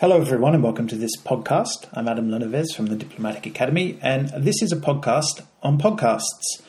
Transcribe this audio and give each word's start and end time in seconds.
Hello, 0.00 0.20
everyone, 0.20 0.56
and 0.56 0.64
welcome 0.64 0.88
to 0.88 0.96
this 0.96 1.16
podcast. 1.22 1.86
I'm 1.92 2.08
Adam 2.08 2.28
Leneves 2.28 2.74
from 2.74 2.86
the 2.86 2.96
Diplomatic 2.96 3.46
Academy, 3.46 3.96
and 4.02 4.28
this 4.30 4.60
is 4.60 4.72
a 4.72 4.76
podcast 4.76 5.46
on 5.62 5.78
podcasts. 5.78 6.60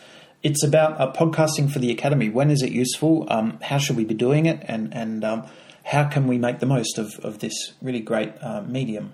It's 0.44 0.63
about 0.63 1.01
uh, 1.01 1.12
podcasting 1.12 1.72
for 1.72 1.80
the 1.80 1.90
Academy. 1.90 2.30
When 2.30 2.51
is 2.51 2.61
it 2.61 2.72
useful? 2.72 3.25
Um, 3.27 3.58
how 3.64 3.80
should 3.80 3.98
we 3.98 4.06
be 4.06 4.14
doing 4.14 4.46
it? 4.46 4.64
And, 4.67 4.93
and 4.93 5.24
um, 5.24 5.48
how 5.85 6.03
can 6.03 6.27
we 6.27 6.38
make 6.38 6.59
the 6.59 6.67
most 6.67 7.00
of, 7.00 7.16
of 7.24 7.40
this 7.40 7.74
really 7.82 8.00
great 8.00 8.32
uh, 8.43 8.61
medium? 8.61 9.14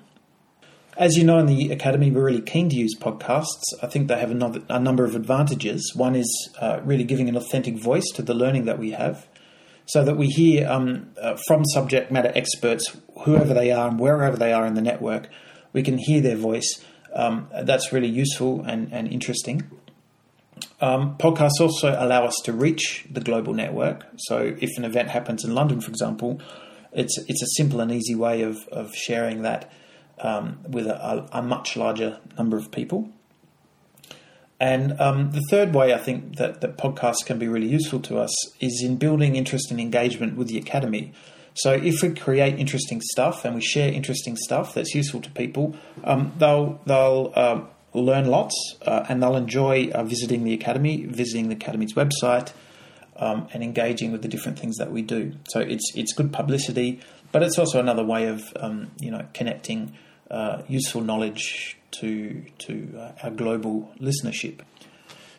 As 0.97 1.17
you 1.17 1.23
know, 1.23 1.39
in 1.39 1.45
the 1.45 1.71
Academy, 1.71 2.11
we're 2.11 2.25
really 2.25 2.41
keen 2.41 2.67
to 2.67 2.75
use 2.75 2.93
podcasts. 2.99 3.63
I 3.81 3.87
think 3.87 4.09
they 4.09 4.19
have 4.19 4.31
a, 4.31 4.61
a 4.67 4.79
number 4.79 5.05
of 5.05 5.15
advantages. 5.15 5.93
One 5.95 6.17
is 6.17 6.49
uh, 6.59 6.81
really 6.83 7.05
giving 7.05 7.29
an 7.29 7.37
authentic 7.37 7.77
voice 7.77 8.09
to 8.15 8.21
the 8.21 8.33
learning 8.33 8.65
that 8.65 8.77
we 8.77 8.91
have, 8.91 9.25
so 9.85 10.03
that 10.03 10.15
we 10.15 10.27
hear 10.27 10.69
um, 10.69 11.11
uh, 11.21 11.37
from 11.47 11.65
subject 11.65 12.11
matter 12.11 12.31
experts, 12.35 12.95
whoever 13.23 13.53
they 13.53 13.71
are 13.71 13.89
and 13.89 13.99
wherever 13.99 14.37
they 14.37 14.53
are 14.53 14.65
in 14.65 14.75
the 14.75 14.81
network, 14.81 15.27
we 15.73 15.83
can 15.83 15.97
hear 15.97 16.21
their 16.21 16.35
voice. 16.35 16.83
Um, 17.13 17.49
that's 17.63 17.91
really 17.91 18.07
useful 18.07 18.63
and, 18.65 18.91
and 18.93 19.11
interesting. 19.11 19.69
Um, 20.79 21.17
podcasts 21.17 21.59
also 21.59 21.95
allow 21.97 22.25
us 22.25 22.35
to 22.45 22.53
reach 22.53 23.05
the 23.09 23.19
global 23.19 23.53
network. 23.53 24.05
So, 24.17 24.55
if 24.59 24.69
an 24.77 24.85
event 24.85 25.09
happens 25.09 25.43
in 25.43 25.53
London, 25.53 25.81
for 25.81 25.89
example, 25.89 26.41
it's 26.91 27.17
it's 27.27 27.41
a 27.41 27.47
simple 27.57 27.81
and 27.81 27.91
easy 27.91 28.15
way 28.15 28.41
of, 28.41 28.67
of 28.69 28.93
sharing 28.95 29.43
that 29.43 29.71
um, 30.19 30.59
with 30.67 30.87
a, 30.87 31.27
a, 31.31 31.41
much 31.41 31.75
larger 31.75 32.19
number 32.37 32.57
of 32.57 32.71
people. 32.71 33.09
And 34.61 35.01
um, 35.01 35.31
the 35.31 35.41
third 35.49 35.73
way 35.73 35.91
I 35.91 35.97
think 35.97 36.35
that, 36.35 36.61
that 36.61 36.77
podcasts 36.77 37.25
can 37.25 37.39
be 37.39 37.47
really 37.47 37.67
useful 37.67 37.99
to 38.01 38.19
us 38.19 38.31
is 38.61 38.83
in 38.85 38.97
building 38.97 39.35
interest 39.35 39.71
and 39.71 39.79
engagement 39.79 40.37
with 40.37 40.49
the 40.49 40.59
academy. 40.59 41.13
So 41.55 41.73
if 41.73 42.03
we 42.03 42.13
create 42.13 42.59
interesting 42.59 43.01
stuff 43.01 43.43
and 43.43 43.55
we 43.55 43.61
share 43.61 43.91
interesting 43.91 44.37
stuff 44.37 44.75
that's 44.75 44.93
useful 44.93 45.19
to 45.21 45.31
people, 45.31 45.75
um, 46.03 46.33
they'll 46.37 46.79
they'll 46.85 47.33
uh, 47.35 47.61
learn 47.95 48.27
lots 48.27 48.55
uh, 48.85 49.03
and 49.09 49.21
they'll 49.21 49.35
enjoy 49.35 49.89
uh, 49.89 50.03
visiting 50.03 50.43
the 50.43 50.53
academy, 50.53 51.07
visiting 51.07 51.49
the 51.49 51.55
academy's 51.55 51.95
website, 51.95 52.53
um, 53.15 53.47
and 53.53 53.63
engaging 53.63 54.11
with 54.11 54.21
the 54.21 54.27
different 54.27 54.59
things 54.59 54.77
that 54.77 54.91
we 54.91 55.01
do. 55.01 55.33
So 55.49 55.59
it's 55.59 55.91
it's 55.95 56.13
good 56.13 56.31
publicity, 56.31 56.99
but 57.31 57.41
it's 57.41 57.57
also 57.57 57.79
another 57.79 58.03
way 58.03 58.27
of 58.27 58.43
um, 58.57 58.91
you 58.99 59.09
know 59.09 59.25
connecting 59.33 59.97
uh, 60.29 60.61
useful 60.67 61.01
knowledge 61.01 61.77
to 61.91 62.43
to 62.59 62.95
uh, 62.97 63.11
our 63.23 63.31
global 63.31 63.91
listenership. 63.99 64.61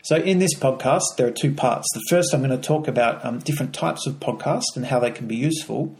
So, 0.04 0.16
in 0.16 0.40
this 0.40 0.58
podcast, 0.58 1.02
there 1.16 1.28
are 1.28 1.32
two 1.32 1.52
parts. 1.52 1.86
The 1.94 2.02
first, 2.10 2.34
I'm 2.34 2.40
going 2.40 2.50
to 2.50 2.58
talk 2.58 2.88
about 2.88 3.24
um, 3.24 3.38
different 3.38 3.72
types 3.72 4.04
of 4.06 4.14
podcasts 4.14 4.74
and 4.74 4.86
how 4.86 4.98
they 4.98 5.12
can 5.12 5.28
be 5.28 5.36
useful. 5.36 5.94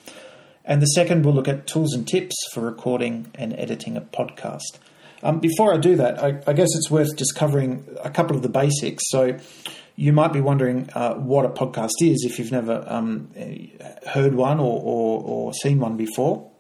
And 0.65 0.83
the 0.83 0.87
second, 0.87 1.25
we'll 1.25 1.35
look 1.35 1.47
at 1.47 1.69
tools 1.69 1.95
and 1.95 2.07
tips 2.07 2.35
for 2.53 2.63
recording 2.63 3.31
and 3.37 3.53
editing 3.53 3.97
a 3.97 4.01
podcast. 4.01 4.79
Um, 5.23 5.39
before 5.39 5.73
I 5.73 5.77
do 5.77 5.95
that, 5.97 6.21
I, 6.21 6.41
I, 6.49 6.53
guess 6.53 6.69
it's 6.75 6.91
worth 6.91 7.17
just 7.17 7.37
covering 7.37 7.87
a 8.03 8.11
couple 8.11 8.35
of 8.35 8.43
the 8.43 8.49
basics. 8.49 9.05
So, 9.09 9.39
you 9.95 10.13
might 10.13 10.33
be 10.33 10.41
wondering 10.41 10.89
uh, 10.95 11.15
what 11.15 11.45
a 11.45 11.51
podcast 11.51 11.93
is 12.01 12.25
if 12.29 12.41
you've 12.41 12.51
never 12.51 12.85
um, 12.89 13.31
heard 14.09 14.35
one 14.35 14.59
or, 14.59 14.81
or, 14.83 15.23
or 15.23 15.55
seen 15.55 15.79
one 15.79 15.97
before. 15.97 16.51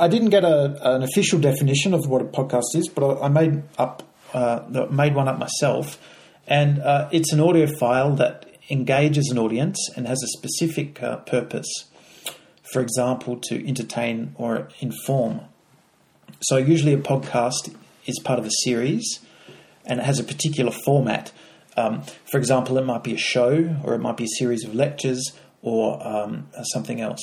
I 0.00 0.06
didn't 0.06 0.30
get 0.30 0.44
a, 0.44 0.94
an 0.94 1.02
official 1.02 1.40
definition 1.40 1.92
of 1.92 2.06
what 2.06 2.22
a 2.22 2.24
podcast 2.24 2.74
is, 2.74 2.88
but 2.88 3.20
I 3.20 3.28
made 3.28 3.64
up 3.78 4.04
uh, 4.32 4.86
made 4.90 5.14
one 5.14 5.26
up 5.26 5.38
myself, 5.38 5.98
and 6.46 6.78
uh, 6.80 7.08
it's 7.10 7.32
an 7.32 7.40
audio 7.40 7.66
file 7.66 8.14
that 8.16 8.46
engages 8.70 9.30
an 9.30 9.38
audience 9.38 9.78
and 9.96 10.06
has 10.06 10.22
a 10.22 10.28
specific 10.28 11.02
uh, 11.02 11.16
purpose. 11.18 11.86
For 12.72 12.82
example, 12.82 13.38
to 13.44 13.66
entertain 13.66 14.34
or 14.36 14.68
inform. 14.80 15.40
So 16.42 16.58
usually 16.58 16.92
a 16.92 16.98
podcast 16.98 17.74
is 18.04 18.20
part 18.20 18.38
of 18.38 18.44
a 18.44 18.50
series, 18.64 19.20
and 19.86 19.98
it 19.98 20.04
has 20.04 20.20
a 20.20 20.24
particular 20.24 20.70
format. 20.70 21.32
Um, 21.76 22.02
for 22.30 22.36
example, 22.38 22.76
it 22.76 22.84
might 22.84 23.02
be 23.02 23.14
a 23.14 23.18
show, 23.18 23.74
or 23.82 23.94
it 23.94 23.98
might 23.98 24.18
be 24.18 24.24
a 24.24 24.34
series 24.38 24.64
of 24.64 24.74
lectures, 24.74 25.32
or 25.62 26.06
um, 26.06 26.48
something 26.74 27.00
else. 27.00 27.22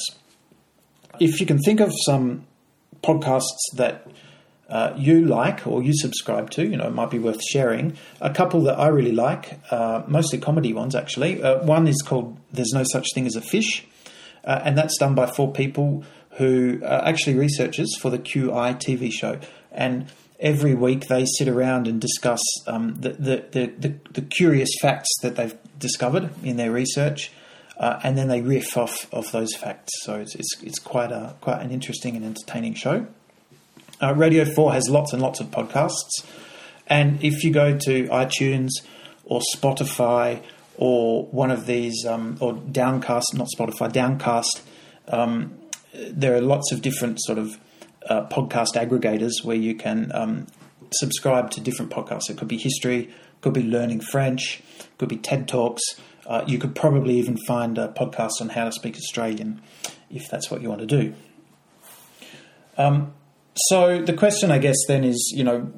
If 1.20 1.40
you 1.40 1.46
can 1.46 1.60
think 1.60 1.80
of 1.80 1.94
some 2.06 2.48
podcasts 3.06 3.76
that 3.76 4.08
uh, 4.70 4.94
you 4.98 5.26
like 5.26 5.68
or 5.68 5.84
you 5.84 5.94
subscribe 5.94 6.50
to, 6.50 6.66
you 6.66 6.76
know, 6.76 6.88
it 6.88 6.94
might 6.94 7.12
be 7.12 7.20
worth 7.20 7.42
sharing. 7.44 7.96
A 8.20 8.32
couple 8.32 8.62
that 8.64 8.80
I 8.80 8.88
really 8.88 9.12
like, 9.12 9.60
uh, 9.72 10.04
mostly 10.08 10.40
comedy 10.40 10.74
ones 10.74 10.96
actually. 10.96 11.42
Uh, 11.42 11.64
one 11.64 11.88
is 11.88 12.02
called 12.02 12.38
There's 12.52 12.74
No 12.74 12.84
Such 12.84 13.08
Thing 13.14 13.28
as 13.28 13.36
a 13.36 13.42
Fish, 13.42 13.86
uh, 14.44 14.62
and 14.64 14.78
that's 14.78 14.98
done 14.98 15.14
by 15.14 15.28
four 15.28 15.52
people 15.52 16.04
who 16.38 16.82
are 16.84 17.06
actually 17.06 17.36
researchers 17.36 17.96
for 17.98 18.10
the 18.10 18.20
QI 18.20 18.76
TV 18.76 19.12
show. 19.12 19.40
And 19.72 20.08
every 20.40 20.74
week 20.74 21.08
they 21.08 21.26
sit 21.38 21.48
around 21.48 21.88
and 21.88 22.02
discuss 22.02 22.42
um, 22.68 22.96
the, 23.00 23.10
the, 23.10 23.46
the, 23.52 23.66
the, 23.78 23.96
the 24.12 24.22
curious 24.22 24.70
facts 24.82 25.10
that 25.22 25.36
they've 25.36 25.56
discovered 25.80 26.30
in 26.44 26.58
their 26.58 26.72
research. 26.72 27.32
Uh, 27.78 28.00
and 28.04 28.18
then 28.18 28.28
they 28.30 28.42
riff 28.42 28.78
off 28.78 29.14
of 29.14 29.32
those 29.32 29.54
facts. 29.56 29.92
So 30.04 30.16
it's, 30.16 30.36
it's, 30.36 30.62
it's 30.64 30.80
quite 30.80 31.12
a 31.12 31.36
quite 31.42 31.62
an 31.62 31.72
interesting 31.72 32.16
and 32.16 32.26
entertaining 32.26 32.74
show. 32.74 33.08
Uh, 34.02 34.14
Radio 34.14 34.46
Four 34.46 34.74
has 34.74 34.90
lots 34.90 35.14
and 35.14 35.22
lots 35.22 35.40
of 35.40 35.48
podcasts, 35.48 36.26
and 36.88 37.24
if 37.24 37.44
you 37.44 37.52
go 37.52 37.78
to 37.78 38.08
iTunes 38.08 38.70
or 39.26 39.42
Spotify 39.56 40.42
or 40.78 41.26
one 41.28 41.52
of 41.52 41.66
these 41.66 42.06
um, 42.06 42.38
or 42.40 42.54
Downcast, 42.54 43.34
not 43.34 43.48
Spotify, 43.58 43.92
Downcast, 43.92 44.62
um, 45.08 45.58
there 45.94 46.36
are 46.36 46.42
lots 46.42 46.72
of 46.72 46.82
different 46.82 47.22
sort 47.22 47.38
of 47.38 47.58
uh, 48.10 48.28
podcast 48.28 48.76
aggregators 48.76 49.44
where 49.44 49.56
you 49.56 49.76
can 49.76 50.12
um, 50.14 50.48
subscribe 50.92 51.52
to 51.52 51.62
different 51.62 51.92
podcasts. 51.92 52.30
It 52.30 52.38
could 52.38 52.48
be 52.48 52.58
history, 52.58 53.14
could 53.42 53.54
be 53.54 53.64
learning 53.64 54.02
French, 54.02 54.62
could 54.98 55.10
be 55.10 55.18
TED 55.18 55.48
Talks. 55.48 55.82
Uh, 56.26 56.44
you 56.48 56.58
could 56.58 56.76
probably 56.76 57.16
even 57.16 57.38
find 57.46 57.78
a 57.78 57.88
podcast 57.90 58.42
on 58.42 58.50
how 58.50 58.66
to 58.66 58.72
speak 58.72 58.96
Australian 58.96 59.62
if 60.10 60.30
that's 60.30 60.50
what 60.50 60.62
you 60.62 60.70
want 60.70 60.82
to 60.82 60.88
do. 60.88 61.14
Um, 62.78 63.14
so 63.56 64.02
the 64.02 64.14
question, 64.14 64.52
I 64.52 64.58
guess, 64.58 64.76
then 64.88 65.04
is, 65.04 65.34
you 65.36 65.44
know, 65.44 65.72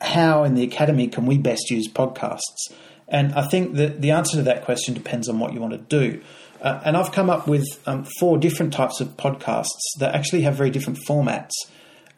how 0.00 0.44
in 0.44 0.54
the 0.54 0.62
academy 0.62 1.08
can 1.08 1.26
we 1.26 1.36
best 1.36 1.70
use 1.70 1.88
podcasts? 1.88 2.72
And 3.08 3.32
I 3.34 3.46
think 3.48 3.74
that 3.76 4.00
the 4.00 4.10
answer 4.10 4.36
to 4.36 4.42
that 4.44 4.64
question 4.64 4.94
depends 4.94 5.28
on 5.28 5.38
what 5.38 5.52
you 5.52 5.60
want 5.60 5.72
to 5.72 5.78
do. 5.78 6.22
Uh, 6.60 6.80
and 6.84 6.96
I've 6.96 7.12
come 7.12 7.30
up 7.30 7.46
with 7.46 7.66
um, 7.86 8.06
four 8.18 8.38
different 8.38 8.72
types 8.72 9.00
of 9.00 9.16
podcasts 9.16 9.68
that 9.98 10.14
actually 10.14 10.42
have 10.42 10.54
very 10.54 10.70
different 10.70 10.98
formats 11.08 11.52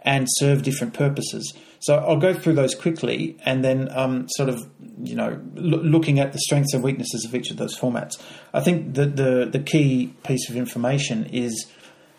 and 0.02 0.26
serve 0.28 0.62
different 0.62 0.94
purposes. 0.94 1.52
So 1.80 1.96
I'll 1.96 2.18
go 2.18 2.34
through 2.34 2.54
those 2.54 2.74
quickly 2.74 3.38
and 3.44 3.64
then 3.64 3.88
um, 3.90 4.28
sort 4.28 4.48
of, 4.48 4.68
you 5.02 5.14
know, 5.14 5.40
looking 5.54 6.20
at 6.20 6.32
the 6.32 6.38
strengths 6.38 6.74
and 6.74 6.82
weaknesses 6.82 7.24
of 7.24 7.34
each 7.34 7.50
of 7.50 7.56
those 7.56 7.78
formats. 7.78 8.20
I 8.52 8.60
think 8.60 8.94
that 8.94 9.16
the, 9.16 9.48
the 9.50 9.60
key 9.60 10.14
piece 10.24 10.50
of 10.50 10.56
information 10.56 11.26
is 11.26 11.66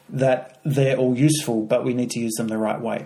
that 0.10 0.60
they're 0.66 0.98
all 0.98 1.18
useful, 1.18 1.64
but 1.64 1.86
we 1.86 1.94
need 1.94 2.10
to 2.12 2.20
use 2.20 2.34
them 2.36 2.48
the 2.48 2.58
right 2.58 2.80
way. 2.82 3.06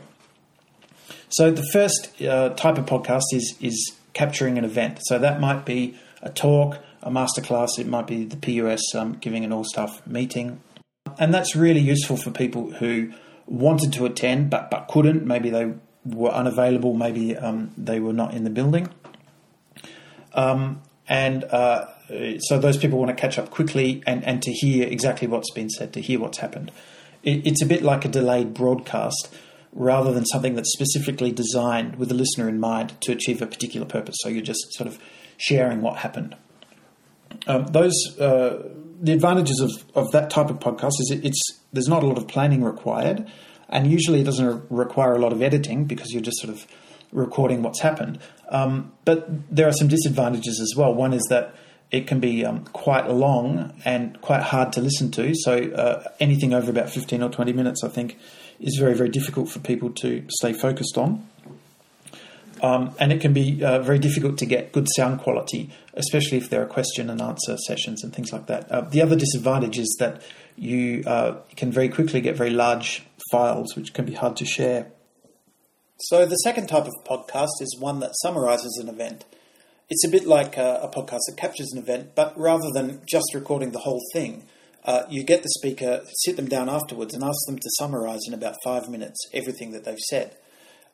So 1.30 1.52
the 1.52 1.68
first 1.74 2.22
uh, 2.22 2.50
type 2.50 2.78
of 2.78 2.86
podcast 2.86 3.24
is, 3.34 3.56
is 3.60 3.94
capturing 4.14 4.58
an 4.58 4.64
event. 4.64 5.00
So 5.04 5.20
that 5.20 5.40
might 5.42 5.66
be 5.66 5.98
a 6.22 6.30
talk, 6.30 6.80
a 7.04 7.12
masterclass, 7.12 7.78
it 7.78 7.88
might 7.88 8.08
be 8.08 8.24
the 8.24 8.38
PUS 8.38 8.96
um, 8.96 9.18
giving 9.20 9.44
an 9.44 9.52
all 9.52 9.66
staff 9.66 10.06
meeting. 10.08 10.62
And 11.20 11.34
that's 11.34 11.56
really 11.56 11.82
useful 11.82 12.18
for 12.18 12.32
people 12.32 12.72
who 12.72 13.14
wanted 13.48 13.94
to 13.94 14.06
attend 14.06 14.50
but, 14.50 14.70
but 14.70 14.88
couldn't. 14.88 15.26
Maybe 15.26 15.50
they 15.50 15.74
were 16.06 16.32
unavailable, 16.32 16.94
maybe 16.94 17.36
um, 17.36 17.72
they 17.78 18.00
were 18.00 18.14
not 18.14 18.34
in 18.34 18.44
the 18.44 18.50
building. 18.50 18.90
Um, 20.34 20.82
and 21.08 21.44
uh, 21.46 21.88
so 22.40 22.60
those 22.60 22.78
people 22.78 23.00
want 23.00 23.16
to 23.16 23.20
catch 23.20 23.40
up 23.40 23.50
quickly 23.50 24.04
and, 24.06 24.24
and 24.24 24.42
to 24.44 24.52
hear 24.52 24.88
exactly 24.88 25.28
what's 25.28 25.52
been 25.52 25.70
said, 25.70 25.94
to 25.94 26.02
hear 26.02 26.20
what's 26.20 26.40
happened. 26.40 26.72
It, 27.24 27.46
it's 27.48 27.62
a 27.62 27.66
bit 27.66 27.84
like 27.84 28.06
a 28.06 28.08
delayed 28.08 28.54
broadcast 28.54 29.34
rather 29.72 30.14
than 30.14 30.26
something 30.26 30.56
that's 30.56 30.72
specifically 30.72 31.32
designed 31.32 31.98
with 31.98 32.10
the 32.10 32.16
listener 32.16 32.48
in 32.48 32.60
mind 32.60 33.00
to 33.02 33.12
achieve 33.12 33.42
a 33.42 33.48
particular 33.48 33.86
purpose. 33.86 34.16
So 34.20 34.30
you're 34.30 34.42
just 34.42 34.74
sort 34.74 34.88
of 34.88 35.00
sharing 35.38 35.82
what 35.82 35.98
happened. 35.98 36.36
Um, 37.48 37.66
those 37.68 37.94
uh, 38.20 38.70
the 39.02 39.12
advantages 39.12 39.60
of, 39.60 39.72
of 39.96 40.12
that 40.12 40.30
type 40.30 40.50
of 40.50 40.60
podcast 40.60 40.94
is 41.00 41.12
it, 41.12 41.26
it's 41.26 41.60
there's 41.76 41.88
not 41.88 42.04
a 42.04 42.08
lot 42.08 42.18
of 42.18 42.28
planning 42.28 42.64
required, 42.64 43.28
and 43.70 43.92
usually 43.92 44.22
it 44.22 44.24
doesn't 44.24 44.66
require 44.70 45.14
a 45.14 45.20
lot 45.20 45.32
of 45.32 45.42
editing 45.42 45.86
because 45.86 46.12
you're 46.12 46.24
just 46.24 46.40
sort 46.40 46.54
of 46.54 46.66
recording 47.12 47.62
what's 47.62 47.82
happened. 47.82 48.20
Um, 48.50 48.94
but 49.06 49.28
there 49.54 49.68
are 49.68 49.74
some 49.74 49.88
disadvantages 49.88 50.60
as 50.60 50.76
well. 50.76 50.94
One 50.94 51.14
is 51.14 51.24
that 51.30 51.56
it 51.92 52.08
can 52.08 52.20
be 52.20 52.44
um, 52.46 52.66
quite 52.66 53.10
long 53.10 53.74
and 53.86 54.20
quite 54.22 54.42
hard 54.42 54.74
to 54.74 54.82
listen 54.82 55.12
to. 55.12 55.34
So 55.36 55.72
uh, 55.72 56.10
anything 56.20 56.54
over 56.54 56.72
about 56.72 56.90
15 56.90 57.22
or 57.22 57.30
20 57.30 57.54
minutes, 57.54 57.84
I 57.84 57.90
think, 57.90 58.18
is 58.60 58.78
very, 58.80 58.94
very 58.94 59.10
difficult 59.10 59.50
for 59.50 59.60
people 59.60 59.92
to 59.92 60.26
stay 60.30 60.54
focused 60.54 60.98
on. 60.98 61.28
Um, 62.62 62.96
and 63.00 63.12
it 63.12 63.22
can 63.22 63.34
be 63.34 63.64
uh, 63.64 63.80
very 63.80 64.00
difficult 64.00 64.38
to 64.40 64.46
get 64.46 64.72
good 64.72 64.88
sound 64.96 65.20
quality, 65.20 65.70
especially 65.94 66.38
if 66.38 66.50
there 66.50 66.62
are 66.64 66.66
question 66.66 67.10
and 67.10 67.22
answer 67.22 67.58
sessions 67.58 68.04
and 68.04 68.14
things 68.14 68.32
like 68.32 68.48
that. 68.48 68.72
Uh, 68.72 68.82
the 68.82 69.02
other 69.02 69.16
disadvantage 69.16 69.78
is 69.78 69.96
that 70.00 70.22
you 70.58 71.04
uh, 71.06 71.36
can 71.56 71.72
very 71.72 71.90
quickly 71.90 72.22
get 72.22 72.36
very 72.36 72.50
large 72.50 73.06
files, 73.32 73.76
which 73.76 73.94
can 73.94 74.06
be 74.06 74.14
hard 74.14 74.38
to 74.38 74.46
share. 74.46 74.88
So, 75.98 76.26
the 76.26 76.36
second 76.38 76.68
type 76.68 76.86
of 76.86 76.94
podcast 77.08 77.62
is 77.62 77.78
one 77.80 78.00
that 78.00 78.12
summarizes 78.22 78.78
an 78.82 78.90
event. 78.90 79.26
It's 79.90 80.06
a 80.06 80.10
bit 80.10 80.26
like 80.26 80.58
a, 80.58 80.80
a 80.84 80.90
podcast 80.90 81.22
that 81.28 81.38
captures 81.38 81.72
an 81.72 81.80
event, 81.80 82.16
but 82.16 82.38
rather 82.38 82.70
than 82.74 83.02
just 83.08 83.34
recording 83.34 83.72
the 83.72 83.80
whole 83.80 84.02
thing, 84.14 84.46
uh, 84.84 85.04
you 85.10 85.24
get 85.24 85.42
the 85.42 85.50
speaker, 85.50 86.02
sit 86.24 86.36
them 86.36 86.48
down 86.48 86.70
afterwards, 86.70 87.14
and 87.14 87.24
ask 87.24 87.38
them 87.48 87.58
to 87.58 87.70
summarize 87.78 88.22
in 88.28 88.34
about 88.34 88.56
five 88.64 88.90
minutes 88.90 89.20
everything 89.34 89.72
that 89.72 89.86
they've 89.86 89.98
said. 90.10 90.36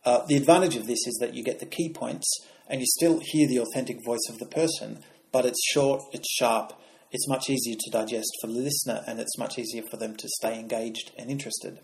Uh, 0.05 0.25
the 0.27 0.35
advantage 0.35 0.75
of 0.75 0.87
this 0.87 1.05
is 1.07 1.17
that 1.19 1.33
you 1.33 1.43
get 1.43 1.59
the 1.59 1.65
key 1.65 1.89
points 1.89 2.27
and 2.67 2.79
you 2.79 2.87
still 2.87 3.21
hear 3.23 3.47
the 3.47 3.59
authentic 3.59 3.97
voice 4.05 4.27
of 4.29 4.39
the 4.39 4.45
person, 4.45 5.03
but 5.31 5.45
it's 5.45 5.61
short, 5.71 6.01
it's 6.13 6.31
sharp, 6.31 6.73
it's 7.11 7.27
much 7.27 7.49
easier 7.49 7.75
to 7.77 7.91
digest 7.91 8.31
for 8.41 8.47
the 8.47 8.53
listener, 8.53 9.03
and 9.05 9.19
it's 9.19 9.37
much 9.37 9.59
easier 9.59 9.83
for 9.83 9.97
them 9.97 10.15
to 10.15 10.27
stay 10.29 10.59
engaged 10.59 11.11
and 11.17 11.29
interested. 11.29 11.79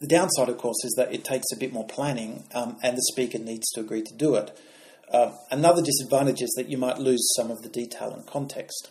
The 0.00 0.06
downside, 0.06 0.50
of 0.50 0.58
course, 0.58 0.84
is 0.84 0.94
that 0.98 1.14
it 1.14 1.24
takes 1.24 1.46
a 1.52 1.58
bit 1.58 1.72
more 1.72 1.86
planning 1.86 2.44
um, 2.54 2.76
and 2.82 2.96
the 2.96 3.02
speaker 3.12 3.38
needs 3.38 3.70
to 3.70 3.80
agree 3.80 4.02
to 4.02 4.14
do 4.14 4.34
it. 4.34 4.56
Uh, 5.10 5.32
another 5.50 5.82
disadvantage 5.82 6.42
is 6.42 6.52
that 6.56 6.68
you 6.68 6.76
might 6.76 6.98
lose 6.98 7.26
some 7.34 7.50
of 7.50 7.62
the 7.62 7.68
detail 7.68 8.12
and 8.12 8.26
context. 8.26 8.90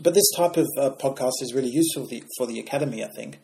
But 0.00 0.14
this 0.14 0.30
type 0.36 0.56
of 0.56 0.66
uh, 0.78 0.90
podcast 0.90 1.42
is 1.42 1.52
really 1.54 1.70
useful 1.70 2.08
for 2.38 2.46
the, 2.46 2.58
academy, 2.58 3.04
I 3.04 3.08
think. 3.08 3.40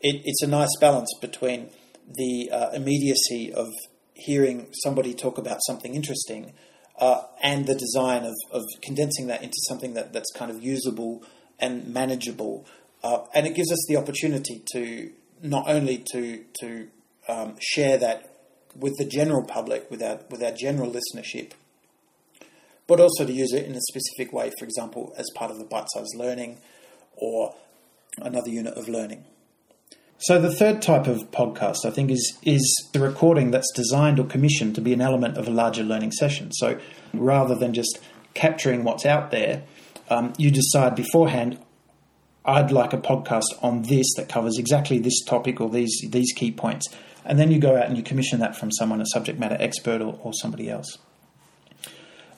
It, 0.00 0.22
it's 0.24 0.42
a 0.42 0.46
nice 0.46 0.74
balance 0.80 1.10
between 1.20 1.70
the 2.14 2.50
uh, 2.52 2.70
immediacy 2.70 3.52
of 3.52 3.68
hearing 4.14 4.68
somebody 4.84 5.12
talk 5.12 5.38
about 5.38 5.58
something 5.66 5.94
interesting 5.94 6.52
uh, 6.98 7.22
and 7.42 7.66
the 7.66 7.74
design 7.74 8.24
of, 8.24 8.34
of 8.52 8.62
condensing 8.82 9.26
that 9.26 9.42
into 9.42 9.56
something 9.68 9.94
that, 9.94 10.12
that's 10.12 10.32
kind 10.34 10.50
of 10.50 10.62
usable 10.62 11.22
and 11.58 11.86
manageable. 11.88 12.66
Uh, 13.02 13.18
and 13.34 13.46
it 13.46 13.54
gives 13.54 13.70
us 13.70 13.84
the 13.88 13.96
opportunity 13.96 14.62
to 14.72 15.10
not 15.42 15.68
only 15.68 16.02
to 16.12 16.44
to 16.60 16.88
um, 17.28 17.56
share 17.60 17.98
that 17.98 18.32
with 18.74 18.96
the 18.98 19.04
general 19.04 19.42
public, 19.42 19.90
with 19.90 20.02
our 20.02 20.20
with 20.30 20.42
our 20.42 20.52
general 20.52 20.90
listenership, 20.90 21.52
but 22.86 23.00
also 23.00 23.26
to 23.26 23.32
use 23.32 23.52
it 23.52 23.66
in 23.66 23.74
a 23.74 23.80
specific 23.80 24.32
way. 24.32 24.50
For 24.58 24.64
example, 24.64 25.14
as 25.18 25.26
part 25.34 25.50
of 25.50 25.58
the 25.58 25.64
bite-sized 25.64 26.16
learning, 26.16 26.58
or 27.16 27.54
another 28.18 28.50
unit 28.50 28.74
of 28.74 28.88
learning. 28.88 29.24
So 30.18 30.40
the 30.40 30.54
third 30.54 30.80
type 30.80 31.06
of 31.06 31.30
podcast, 31.30 31.84
I 31.84 31.90
think, 31.90 32.10
is 32.10 32.38
is 32.42 32.88
the 32.92 33.00
recording 33.00 33.50
that's 33.50 33.70
designed 33.74 34.18
or 34.18 34.24
commissioned 34.24 34.74
to 34.76 34.80
be 34.80 34.92
an 34.92 35.00
element 35.02 35.36
of 35.36 35.46
a 35.46 35.50
larger 35.50 35.82
learning 35.82 36.12
session. 36.12 36.52
So 36.52 36.78
rather 37.12 37.54
than 37.54 37.74
just 37.74 37.98
capturing 38.32 38.82
what's 38.82 39.04
out 39.04 39.30
there, 39.30 39.64
um, 40.08 40.32
you 40.38 40.50
decide 40.50 40.94
beforehand. 40.94 41.58
I'd 42.46 42.70
like 42.70 42.92
a 42.92 42.98
podcast 42.98 43.46
on 43.60 43.82
this 43.82 44.06
that 44.16 44.28
covers 44.28 44.56
exactly 44.56 44.98
this 44.98 45.20
topic 45.24 45.60
or 45.60 45.68
these 45.68 46.00
these 46.08 46.32
key 46.32 46.52
points, 46.52 46.86
and 47.24 47.38
then 47.38 47.50
you 47.50 47.58
go 47.58 47.76
out 47.76 47.86
and 47.86 47.96
you 47.96 48.02
commission 48.02 48.40
that 48.40 48.56
from 48.56 48.70
someone, 48.72 49.00
a 49.00 49.06
subject 49.06 49.38
matter 49.38 49.56
expert 49.58 50.00
or, 50.00 50.18
or 50.22 50.32
somebody 50.32 50.70
else. 50.70 50.96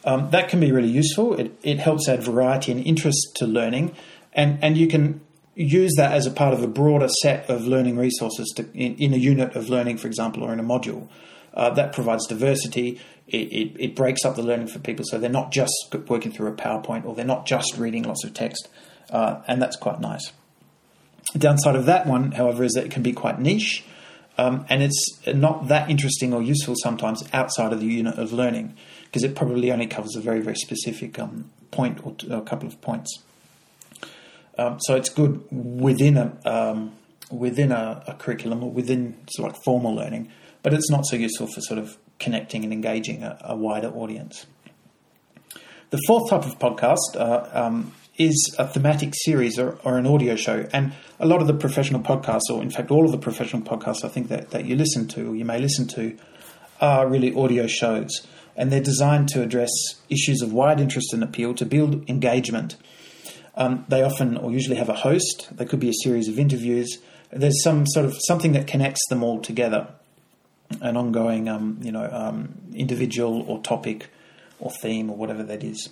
Um, 0.04 0.30
that 0.30 0.48
can 0.48 0.60
be 0.60 0.72
really 0.72 0.88
useful. 0.88 1.34
It, 1.34 1.52
it 1.62 1.78
helps 1.78 2.08
add 2.08 2.22
variety 2.22 2.72
and 2.72 2.84
interest 2.84 3.36
to 3.36 3.46
learning, 3.46 3.94
and 4.32 4.58
and 4.64 4.76
you 4.78 4.88
can 4.88 5.20
use 5.64 5.92
that 5.96 6.12
as 6.12 6.24
a 6.24 6.30
part 6.30 6.54
of 6.54 6.62
a 6.62 6.68
broader 6.68 7.08
set 7.22 7.50
of 7.50 7.66
learning 7.66 7.96
resources 7.96 8.52
to, 8.56 8.62
in, 8.74 8.94
in, 8.96 9.12
a 9.12 9.16
unit 9.16 9.56
of 9.56 9.68
learning, 9.68 9.98
for 9.98 10.06
example, 10.06 10.44
or 10.44 10.52
in 10.52 10.60
a 10.60 10.64
module. 10.64 11.08
Uh, 11.52 11.70
that 11.70 11.92
provides 11.92 12.26
diversity. 12.26 13.00
It, 13.26 13.52
it, 13.52 13.76
it, 13.78 13.96
breaks 13.96 14.24
up 14.24 14.36
the 14.36 14.42
learning 14.42 14.68
for 14.68 14.78
people 14.78 15.04
so 15.04 15.18
they're 15.18 15.28
not 15.28 15.50
just 15.50 15.74
working 16.06 16.30
through 16.30 16.48
a 16.48 16.54
PowerPoint 16.54 17.04
or 17.04 17.14
they're 17.14 17.24
not 17.24 17.46
just 17.46 17.76
reading 17.76 18.04
lots 18.04 18.24
of 18.24 18.32
text, 18.32 18.68
uh, 19.10 19.42
and 19.48 19.60
that's 19.60 19.76
quite 19.76 20.00
nice. 20.00 20.32
The 21.32 21.40
downside 21.40 21.74
of 21.74 21.86
that 21.86 22.06
one, 22.06 22.32
however, 22.32 22.62
is 22.62 22.72
that 22.72 22.84
it 22.84 22.90
can 22.90 23.02
be 23.02 23.12
quite 23.12 23.40
niche. 23.40 23.84
Um, 24.38 24.64
and 24.68 24.82
it's 24.82 25.20
not 25.26 25.66
that 25.66 25.90
interesting 25.90 26.32
or 26.32 26.40
useful 26.40 26.76
sometimes 26.80 27.24
outside 27.32 27.72
of 27.72 27.80
the 27.80 27.86
unit 27.86 28.16
of 28.18 28.32
learning 28.32 28.76
because 29.06 29.24
it 29.24 29.34
probably 29.34 29.72
only 29.72 29.88
covers 29.88 30.14
a 30.14 30.20
very, 30.20 30.40
very 30.40 30.54
specific 30.54 31.18
um, 31.18 31.50
point 31.72 31.98
or, 32.04 32.14
t- 32.14 32.32
or 32.32 32.38
a 32.38 32.42
couple 32.42 32.68
of 32.68 32.80
points. 32.80 33.24
Um, 34.58 34.78
so 34.80 34.96
it's 34.96 35.08
good 35.08 35.44
within 35.50 36.16
a 36.16 36.36
um, 36.44 36.92
within 37.30 37.72
a, 37.72 38.02
a, 38.06 38.14
curriculum 38.14 38.64
or 38.64 38.70
within 38.70 39.16
sort 39.30 39.50
of 39.50 39.54
like 39.54 39.64
formal 39.64 39.94
learning, 39.94 40.30
but 40.62 40.72
it's 40.72 40.90
not 40.90 41.06
so 41.06 41.16
useful 41.16 41.46
for 41.46 41.60
sort 41.60 41.78
of 41.78 41.96
connecting 42.18 42.64
and 42.64 42.72
engaging 42.72 43.22
a, 43.22 43.38
a 43.44 43.56
wider 43.56 43.88
audience. 43.88 44.46
The 45.90 46.00
fourth 46.06 46.30
type 46.30 46.44
of 46.44 46.58
podcast 46.58 47.16
uh, 47.16 47.48
um, 47.52 47.92
is 48.16 48.54
a 48.58 48.66
thematic 48.66 49.14
series 49.14 49.58
or, 49.58 49.78
or, 49.84 49.96
an 49.96 50.06
audio 50.06 50.36
show, 50.36 50.66
and 50.72 50.92
a 51.20 51.26
lot 51.26 51.40
of 51.40 51.46
the 51.46 51.54
professional 51.54 52.00
podcasts, 52.00 52.50
or 52.50 52.60
in 52.62 52.70
fact 52.70 52.90
all 52.90 53.04
of 53.04 53.12
the 53.12 53.18
professional 53.18 53.62
podcasts, 53.62 54.04
I 54.04 54.08
think 54.08 54.28
that, 54.28 54.50
that 54.50 54.64
you 54.64 54.74
listen 54.74 55.06
to 55.08 55.30
or 55.30 55.36
you 55.36 55.44
may 55.44 55.58
listen 55.58 55.86
to, 55.88 56.16
are 56.80 57.08
really 57.08 57.34
audio 57.34 57.66
shows, 57.66 58.26
and 58.56 58.72
they're 58.72 58.82
designed 58.82 59.28
to 59.30 59.42
address 59.42 59.70
issues 60.08 60.42
of 60.42 60.52
wide 60.52 60.80
interest 60.80 61.12
and 61.12 61.22
appeal 61.22 61.54
to 61.54 61.64
build 61.64 62.08
engagement 62.08 62.76
um, 63.58 63.84
they 63.88 64.02
often 64.02 64.36
or 64.36 64.52
usually 64.52 64.76
have 64.76 64.88
a 64.88 64.94
host. 64.94 65.48
There 65.50 65.66
could 65.66 65.80
be 65.80 65.90
a 65.90 65.98
series 66.04 66.28
of 66.28 66.38
interviews. 66.38 66.98
There's 67.30 67.62
some 67.62 67.86
sort 67.86 68.06
of 68.06 68.16
something 68.26 68.52
that 68.52 68.66
connects 68.66 69.06
them 69.10 69.22
all 69.22 69.40
together, 69.40 69.88
an 70.80 70.96
ongoing, 70.96 71.48
um, 71.48 71.78
you 71.82 71.92
know, 71.92 72.08
um, 72.10 72.54
individual 72.74 73.42
or 73.42 73.60
topic 73.60 74.08
or 74.60 74.70
theme 74.70 75.10
or 75.10 75.16
whatever 75.16 75.42
that 75.42 75.64
is. 75.64 75.90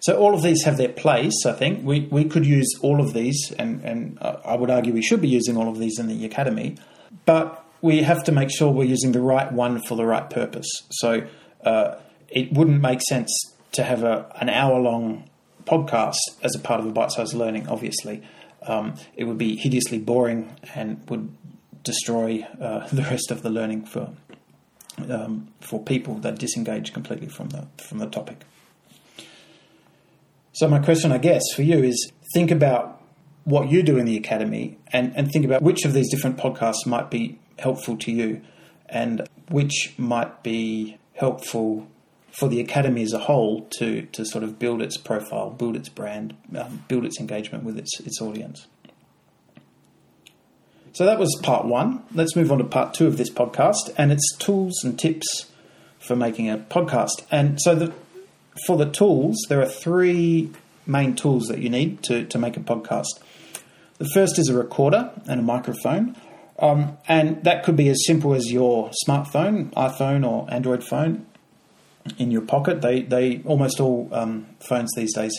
So 0.00 0.18
all 0.18 0.34
of 0.34 0.42
these 0.42 0.62
have 0.64 0.76
their 0.76 0.88
place. 0.90 1.44
I 1.46 1.52
think 1.52 1.84
we, 1.84 2.00
we 2.10 2.24
could 2.24 2.46
use 2.46 2.68
all 2.82 3.00
of 3.00 3.14
these, 3.14 3.52
and 3.58 3.82
and 3.82 4.18
I 4.20 4.54
would 4.54 4.70
argue 4.70 4.92
we 4.92 5.02
should 5.02 5.20
be 5.20 5.28
using 5.28 5.56
all 5.56 5.68
of 5.68 5.78
these 5.78 5.98
in 5.98 6.08
the 6.08 6.24
academy, 6.24 6.76
but 7.24 7.64
we 7.80 8.02
have 8.02 8.22
to 8.24 8.32
make 8.32 8.50
sure 8.50 8.70
we're 8.70 8.84
using 8.84 9.12
the 9.12 9.20
right 9.20 9.50
one 9.50 9.80
for 9.82 9.96
the 9.96 10.04
right 10.04 10.28
purpose. 10.28 10.68
So 10.90 11.26
uh, 11.64 11.94
it 12.28 12.52
wouldn't 12.52 12.82
make 12.82 13.00
sense 13.08 13.32
to 13.72 13.82
have 13.82 14.02
a 14.02 14.30
an 14.40 14.48
hour 14.48 14.78
long 14.78 15.29
podcast 15.70 16.16
as 16.42 16.54
a 16.54 16.58
part 16.58 16.80
of 16.80 16.86
a 16.86 16.90
bite-sized 16.90 17.34
learning, 17.34 17.68
obviously, 17.68 18.22
um, 18.62 18.94
it 19.14 19.24
would 19.24 19.38
be 19.38 19.56
hideously 19.56 19.98
boring 19.98 20.56
and 20.74 21.08
would 21.08 21.30
destroy 21.82 22.46
uh, 22.60 22.86
the 22.92 23.02
rest 23.02 23.30
of 23.30 23.42
the 23.42 23.50
learning 23.50 23.84
for 23.84 24.12
um, 25.08 25.48
for 25.60 25.82
people 25.82 26.14
that 26.16 26.38
disengage 26.38 26.92
completely 26.92 27.28
from 27.28 27.48
the 27.50 27.66
from 27.88 27.98
the 27.98 28.06
topic. 28.06 28.42
So 30.52 30.68
my 30.68 30.78
question, 30.78 31.12
I 31.12 31.18
guess, 31.18 31.42
for 31.54 31.62
you 31.62 31.82
is 31.82 32.12
think 32.34 32.50
about 32.50 33.00
what 33.44 33.70
you 33.70 33.82
do 33.82 33.96
in 33.96 34.04
the 34.04 34.16
academy 34.16 34.78
and, 34.92 35.16
and 35.16 35.30
think 35.30 35.44
about 35.44 35.62
which 35.62 35.84
of 35.84 35.92
these 35.92 36.10
different 36.10 36.36
podcasts 36.36 36.86
might 36.86 37.10
be 37.10 37.38
helpful 37.58 37.96
to 37.96 38.12
you 38.12 38.42
and 38.88 39.26
which 39.48 39.94
might 39.96 40.42
be 40.42 40.98
helpful 41.14 41.86
for 42.32 42.48
the 42.48 42.60
academy 42.60 43.02
as 43.02 43.12
a 43.12 43.18
whole 43.18 43.62
to 43.78 44.02
to 44.02 44.24
sort 44.24 44.44
of 44.44 44.58
build 44.58 44.82
its 44.82 44.96
profile, 44.96 45.50
build 45.50 45.76
its 45.76 45.88
brand, 45.88 46.34
um, 46.56 46.84
build 46.88 47.04
its 47.04 47.20
engagement 47.20 47.64
with 47.64 47.78
its 47.78 47.98
its 48.00 48.20
audience. 48.20 48.66
So 50.92 51.04
that 51.04 51.18
was 51.18 51.38
part 51.42 51.66
one. 51.66 52.02
Let's 52.12 52.34
move 52.34 52.50
on 52.50 52.58
to 52.58 52.64
part 52.64 52.94
two 52.94 53.06
of 53.06 53.16
this 53.16 53.30
podcast, 53.30 53.94
and 53.96 54.10
it's 54.10 54.36
tools 54.38 54.82
and 54.82 54.98
tips 54.98 55.50
for 55.98 56.16
making 56.16 56.50
a 56.50 56.58
podcast. 56.58 57.24
And 57.30 57.60
so 57.60 57.74
the 57.74 57.92
for 58.66 58.76
the 58.76 58.90
tools, 58.90 59.36
there 59.48 59.60
are 59.60 59.68
three 59.68 60.50
main 60.86 61.14
tools 61.14 61.46
that 61.46 61.58
you 61.58 61.70
need 61.70 62.02
to, 62.04 62.24
to 62.26 62.38
make 62.38 62.56
a 62.56 62.60
podcast. 62.60 63.20
The 63.98 64.08
first 64.12 64.38
is 64.38 64.48
a 64.48 64.56
recorder 64.56 65.10
and 65.26 65.40
a 65.40 65.42
microphone. 65.42 66.16
Um, 66.58 66.98
and 67.08 67.42
that 67.44 67.64
could 67.64 67.76
be 67.76 67.88
as 67.88 68.04
simple 68.06 68.34
as 68.34 68.52
your 68.52 68.90
smartphone, 69.06 69.72
iPhone 69.72 70.28
or 70.28 70.46
Android 70.52 70.84
phone, 70.84 71.26
in 72.18 72.30
your 72.30 72.42
pocket. 72.42 72.80
They 72.80 73.02
they 73.02 73.42
almost 73.44 73.80
all 73.80 74.08
um, 74.12 74.46
phones 74.60 74.92
these 74.94 75.14
days 75.14 75.32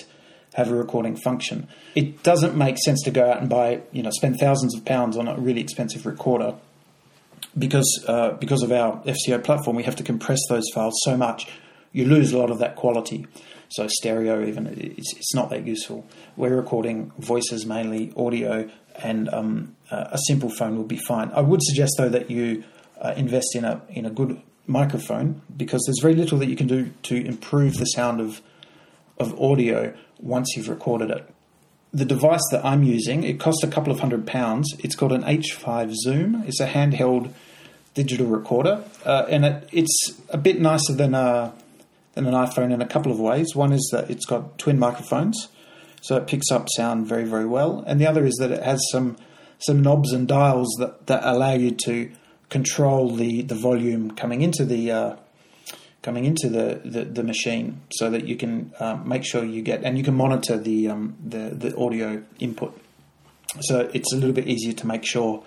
have 0.53 0.69
a 0.69 0.75
recording 0.75 1.15
function. 1.15 1.67
It 1.95 2.23
doesn't 2.23 2.55
make 2.55 2.77
sense 2.77 3.01
to 3.03 3.11
go 3.11 3.29
out 3.29 3.39
and 3.39 3.49
buy 3.49 3.81
you 3.91 4.03
know 4.03 4.11
spend 4.11 4.37
thousands 4.39 4.75
of 4.75 4.85
pounds 4.85 5.17
on 5.17 5.27
a 5.27 5.37
really 5.37 5.61
expensive 5.61 6.05
recorder 6.05 6.55
because 7.57 8.05
uh, 8.07 8.31
because 8.39 8.63
of 8.63 8.71
our 8.71 9.01
FCO 9.03 9.43
platform. 9.43 9.75
We 9.75 9.83
have 9.83 9.95
to 9.97 10.03
compress 10.03 10.39
those 10.49 10.65
files 10.73 10.93
so 11.03 11.17
much 11.17 11.47
you 11.91 12.05
lose 12.05 12.31
a 12.31 12.37
lot 12.37 12.51
of 12.51 12.59
that 12.59 12.75
quality. 12.75 13.27
So 13.69 13.87
stereo 13.87 14.45
even 14.45 14.67
it's, 14.67 15.13
it's 15.15 15.33
not 15.33 15.49
that 15.49 15.65
useful. 15.65 16.05
We're 16.35 16.55
recording 16.55 17.11
voices 17.17 17.65
mainly, 17.65 18.13
audio, 18.17 18.69
and 19.01 19.29
um, 19.29 19.75
a 19.89 20.17
simple 20.27 20.49
phone 20.49 20.75
will 20.75 20.83
be 20.83 20.97
fine. 20.97 21.31
I 21.31 21.41
would 21.41 21.61
suggest 21.63 21.93
though 21.97 22.09
that 22.09 22.29
you 22.29 22.63
uh, 23.01 23.13
invest 23.15 23.55
in 23.55 23.63
a 23.63 23.81
in 23.89 24.05
a 24.05 24.09
good 24.09 24.41
microphone 24.67 25.41
because 25.55 25.83
there's 25.85 25.99
very 26.01 26.15
little 26.15 26.37
that 26.39 26.47
you 26.47 26.55
can 26.55 26.67
do 26.67 26.91
to 27.03 27.15
improve 27.15 27.75
the 27.75 27.85
sound 27.85 28.21
of 28.21 28.41
of 29.19 29.39
audio 29.39 29.93
once 30.19 30.55
you've 30.55 30.69
recorded 30.69 31.09
it. 31.09 31.29
The 31.93 32.05
device 32.05 32.41
that 32.51 32.63
I'm 32.65 32.83
using, 32.83 33.23
it 33.23 33.39
costs 33.39 33.63
a 33.63 33.67
couple 33.67 33.91
of 33.91 33.99
hundred 33.99 34.25
pounds. 34.25 34.73
It's 34.79 34.95
called 34.95 35.11
an 35.11 35.23
H5 35.23 35.93
Zoom. 35.93 36.43
It's 36.47 36.59
a 36.59 36.67
handheld 36.67 37.31
digital 37.93 38.27
recorder, 38.27 38.83
uh, 39.05 39.25
and 39.29 39.45
it, 39.45 39.69
it's 39.71 40.21
a 40.29 40.37
bit 40.37 40.59
nicer 40.59 40.93
than 40.93 41.13
a 41.13 41.53
than 42.13 42.25
an 42.25 42.33
iPhone 42.33 42.73
in 42.73 42.81
a 42.81 42.87
couple 42.87 43.11
of 43.11 43.19
ways. 43.19 43.55
One 43.55 43.71
is 43.73 43.87
that 43.91 44.09
it's 44.09 44.25
got 44.25 44.57
twin 44.57 44.79
microphones, 44.79 45.49
so 46.01 46.15
it 46.15 46.27
picks 46.27 46.49
up 46.51 46.67
sound 46.75 47.07
very 47.07 47.25
very 47.25 47.45
well. 47.45 47.83
And 47.85 47.99
the 47.99 48.07
other 48.07 48.25
is 48.25 48.35
that 48.35 48.51
it 48.51 48.63
has 48.63 48.81
some 48.91 49.17
some 49.59 49.81
knobs 49.81 50.11
and 50.11 50.27
dials 50.27 50.69
that, 50.79 51.07
that 51.07 51.21
allow 51.23 51.53
you 51.53 51.71
to 51.71 52.11
control 52.51 53.15
the, 53.15 53.41
the 53.41 53.55
volume 53.55 54.11
coming 54.11 54.41
into 54.41 54.63
the 54.63 54.91
uh, 54.91 55.15
coming 56.03 56.25
into 56.25 56.49
the, 56.49 56.81
the, 56.83 57.05
the, 57.05 57.23
machine, 57.23 57.79
so 57.91 58.09
that 58.09 58.27
you 58.27 58.35
can 58.35 58.73
um, 58.79 59.07
make 59.07 59.23
sure 59.23 59.43
you 59.43 59.61
get 59.61 59.83
and 59.83 59.97
you 59.97 60.03
can 60.03 60.13
monitor 60.13 60.57
the 60.57 60.89
um, 60.89 61.15
the 61.25 61.49
the 61.55 61.75
audio 61.75 62.21
input. 62.39 62.79
So 63.61 63.89
it's 63.93 64.13
a 64.13 64.15
little 64.15 64.33
bit 64.33 64.47
easier 64.47 64.73
to 64.73 64.87
make 64.87 65.03
sure 65.05 65.43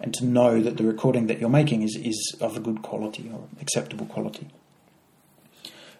and 0.00 0.12
to 0.14 0.24
know 0.24 0.60
that 0.60 0.76
the 0.76 0.84
recording 0.84 1.28
that 1.28 1.40
you're 1.40 1.48
making 1.48 1.82
is, 1.82 1.96
is 1.96 2.36
of 2.40 2.56
a 2.56 2.60
good 2.60 2.82
quality 2.82 3.30
or 3.32 3.46
acceptable 3.60 4.06
quality. 4.06 4.48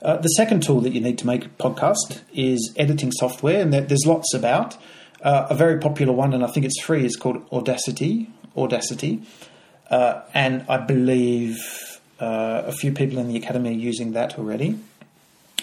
Uh, 0.03 0.19
the 0.19 0.29
second 0.29 0.63
tool 0.63 0.81
that 0.83 0.93
you 0.93 1.01
need 1.01 1.17
to 1.19 1.27
make 1.27 1.47
a 1.47 1.49
podcast 1.49 2.21
is 2.35 2.75
editing 2.77 3.11
software, 3.13 3.63
and 3.63 3.73
there's 3.73 4.05
lots 4.07 4.35
about. 4.35 4.77
Uh, 5.23 5.47
a 5.49 5.55
very 5.55 5.79
popular 5.79 6.13
one, 6.13 6.35
and 6.35 6.45
I 6.45 6.49
think 6.49 6.67
it's 6.67 6.83
free, 6.83 7.07
is 7.07 7.17
called 7.17 7.47
Audacity. 7.51 8.31
Audacity, 8.57 9.23
uh, 9.91 10.23
and 10.33 10.65
I 10.69 10.79
believe 10.79 11.59
uh, 12.21 12.63
a 12.67 12.73
few 12.73 12.93
people 12.93 13.19
in 13.19 13.29
the 13.29 13.37
academy 13.37 13.71
are 13.71 13.73
using 13.73 14.13
that 14.13 14.39
already. 14.39 14.79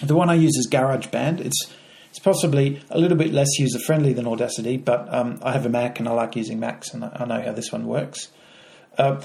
The 0.02 0.14
one 0.14 0.30
I 0.30 0.34
use 0.34 0.56
is 0.56 0.68
GarageBand. 0.70 1.40
It's 1.40 1.72
it's 2.10 2.18
possibly 2.18 2.82
a 2.90 2.98
little 2.98 3.16
bit 3.16 3.32
less 3.32 3.58
user 3.58 3.78
friendly 3.78 4.12
than 4.12 4.26
Audacity, 4.26 4.76
but 4.76 5.12
um, 5.14 5.38
I 5.42 5.52
have 5.52 5.64
a 5.64 5.70
Mac 5.70 5.98
and 5.98 6.06
I 6.06 6.12
like 6.12 6.36
using 6.36 6.60
Macs, 6.60 6.92
and 6.92 7.04
I 7.04 7.24
know 7.24 7.40
how 7.40 7.52
this 7.52 7.72
one 7.72 7.86
works. 7.86 8.28
Uh, 8.98 9.22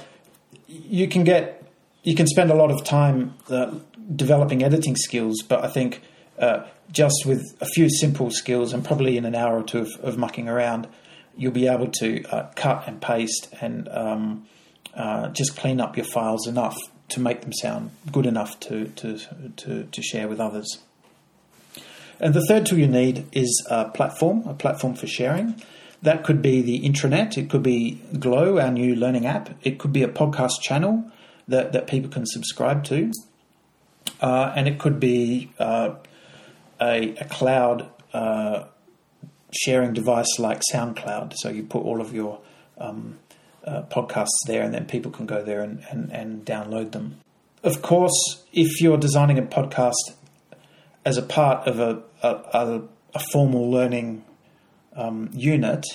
you 0.67 1.09
can 1.09 1.25
get 1.25 1.69
you 2.03 2.15
can 2.15 2.27
spend 2.27 2.49
a 2.49 2.55
lot 2.55 2.71
of 2.71 2.85
time 2.85 3.33
uh, 3.49 3.73
developing 4.15 4.63
editing 4.63 4.95
skills, 4.95 5.41
but 5.41 5.65
I 5.65 5.67
think 5.67 6.01
uh, 6.39 6.63
just 6.89 7.25
with 7.25 7.43
a 7.59 7.65
few 7.65 7.89
simple 7.89 8.31
skills 8.31 8.71
and 8.71 8.85
probably 8.85 9.17
in 9.17 9.25
an 9.25 9.35
hour 9.35 9.59
or 9.59 9.63
two 9.63 9.79
of, 9.79 9.91
of 10.01 10.17
mucking 10.17 10.47
around, 10.47 10.87
you'll 11.35 11.51
be 11.51 11.67
able 11.67 11.87
to 11.99 12.23
uh, 12.31 12.49
cut 12.55 12.87
and 12.87 13.01
paste 13.01 13.53
and 13.59 13.89
um, 13.89 14.45
uh, 14.97 15.29
just 15.29 15.55
clean 15.55 15.79
up 15.79 15.95
your 15.95 16.05
files 16.05 16.47
enough 16.47 16.75
to 17.09 17.19
make 17.19 17.41
them 17.41 17.53
sound 17.53 17.91
good 18.11 18.25
enough 18.25 18.59
to, 18.59 18.87
to, 18.89 19.19
to, 19.55 19.83
to 19.83 20.01
share 20.01 20.27
with 20.27 20.39
others. 20.39 20.79
And 22.19 22.33
the 22.33 22.43
third 22.47 22.65
tool 22.65 22.79
you 22.79 22.87
need 22.87 23.27
is 23.31 23.65
a 23.69 23.89
platform, 23.89 24.45
a 24.47 24.53
platform 24.53 24.95
for 24.95 25.07
sharing. 25.07 25.61
That 26.01 26.23
could 26.23 26.41
be 26.41 26.61
the 26.61 26.81
intranet, 26.81 27.37
it 27.37 27.49
could 27.49 27.63
be 27.63 28.01
Glow, 28.19 28.59
our 28.59 28.71
new 28.71 28.95
learning 28.95 29.25
app, 29.25 29.49
it 29.63 29.79
could 29.79 29.93
be 29.93 30.03
a 30.03 30.07
podcast 30.07 30.61
channel 30.61 31.11
that, 31.47 31.73
that 31.73 31.87
people 31.87 32.09
can 32.09 32.25
subscribe 32.25 32.83
to, 32.85 33.11
uh, 34.21 34.53
and 34.55 34.67
it 34.67 34.79
could 34.79 34.99
be 34.99 35.51
uh, 35.59 35.95
a, 36.81 37.15
a, 37.15 37.25
cloud 37.25 37.89
uh, 38.13 38.65
sharing 39.51 39.93
device 39.93 40.37
like 40.37 40.61
SoundCloud. 40.71 41.33
So 41.35 41.49
you 41.49 41.63
put 41.63 41.83
all 41.83 42.01
of 42.01 42.13
your 42.13 42.39
um, 42.77 43.17
uh, 43.67 43.83
podcasts 43.83 44.39
there, 44.47 44.63
and 44.63 44.73
then 44.73 44.85
people 44.85 45.11
can 45.11 45.25
go 45.25 45.43
there 45.43 45.61
and, 45.61 45.83
and, 45.91 46.11
and 46.11 46.45
download 46.45 46.93
them. 46.93 47.19
Of 47.63 47.81
course, 47.81 48.45
if 48.53 48.81
you're 48.81 48.97
designing 48.97 49.37
a 49.37 49.41
podcast 49.41 50.15
as 51.05 51.17
a 51.17 51.21
part 51.21 51.67
of 51.67 51.79
a, 51.79 52.01
a, 52.23 52.81
a 53.13 53.19
formal 53.31 53.69
learning 53.69 54.23
um, 54.95 55.29
unit, 55.33 55.85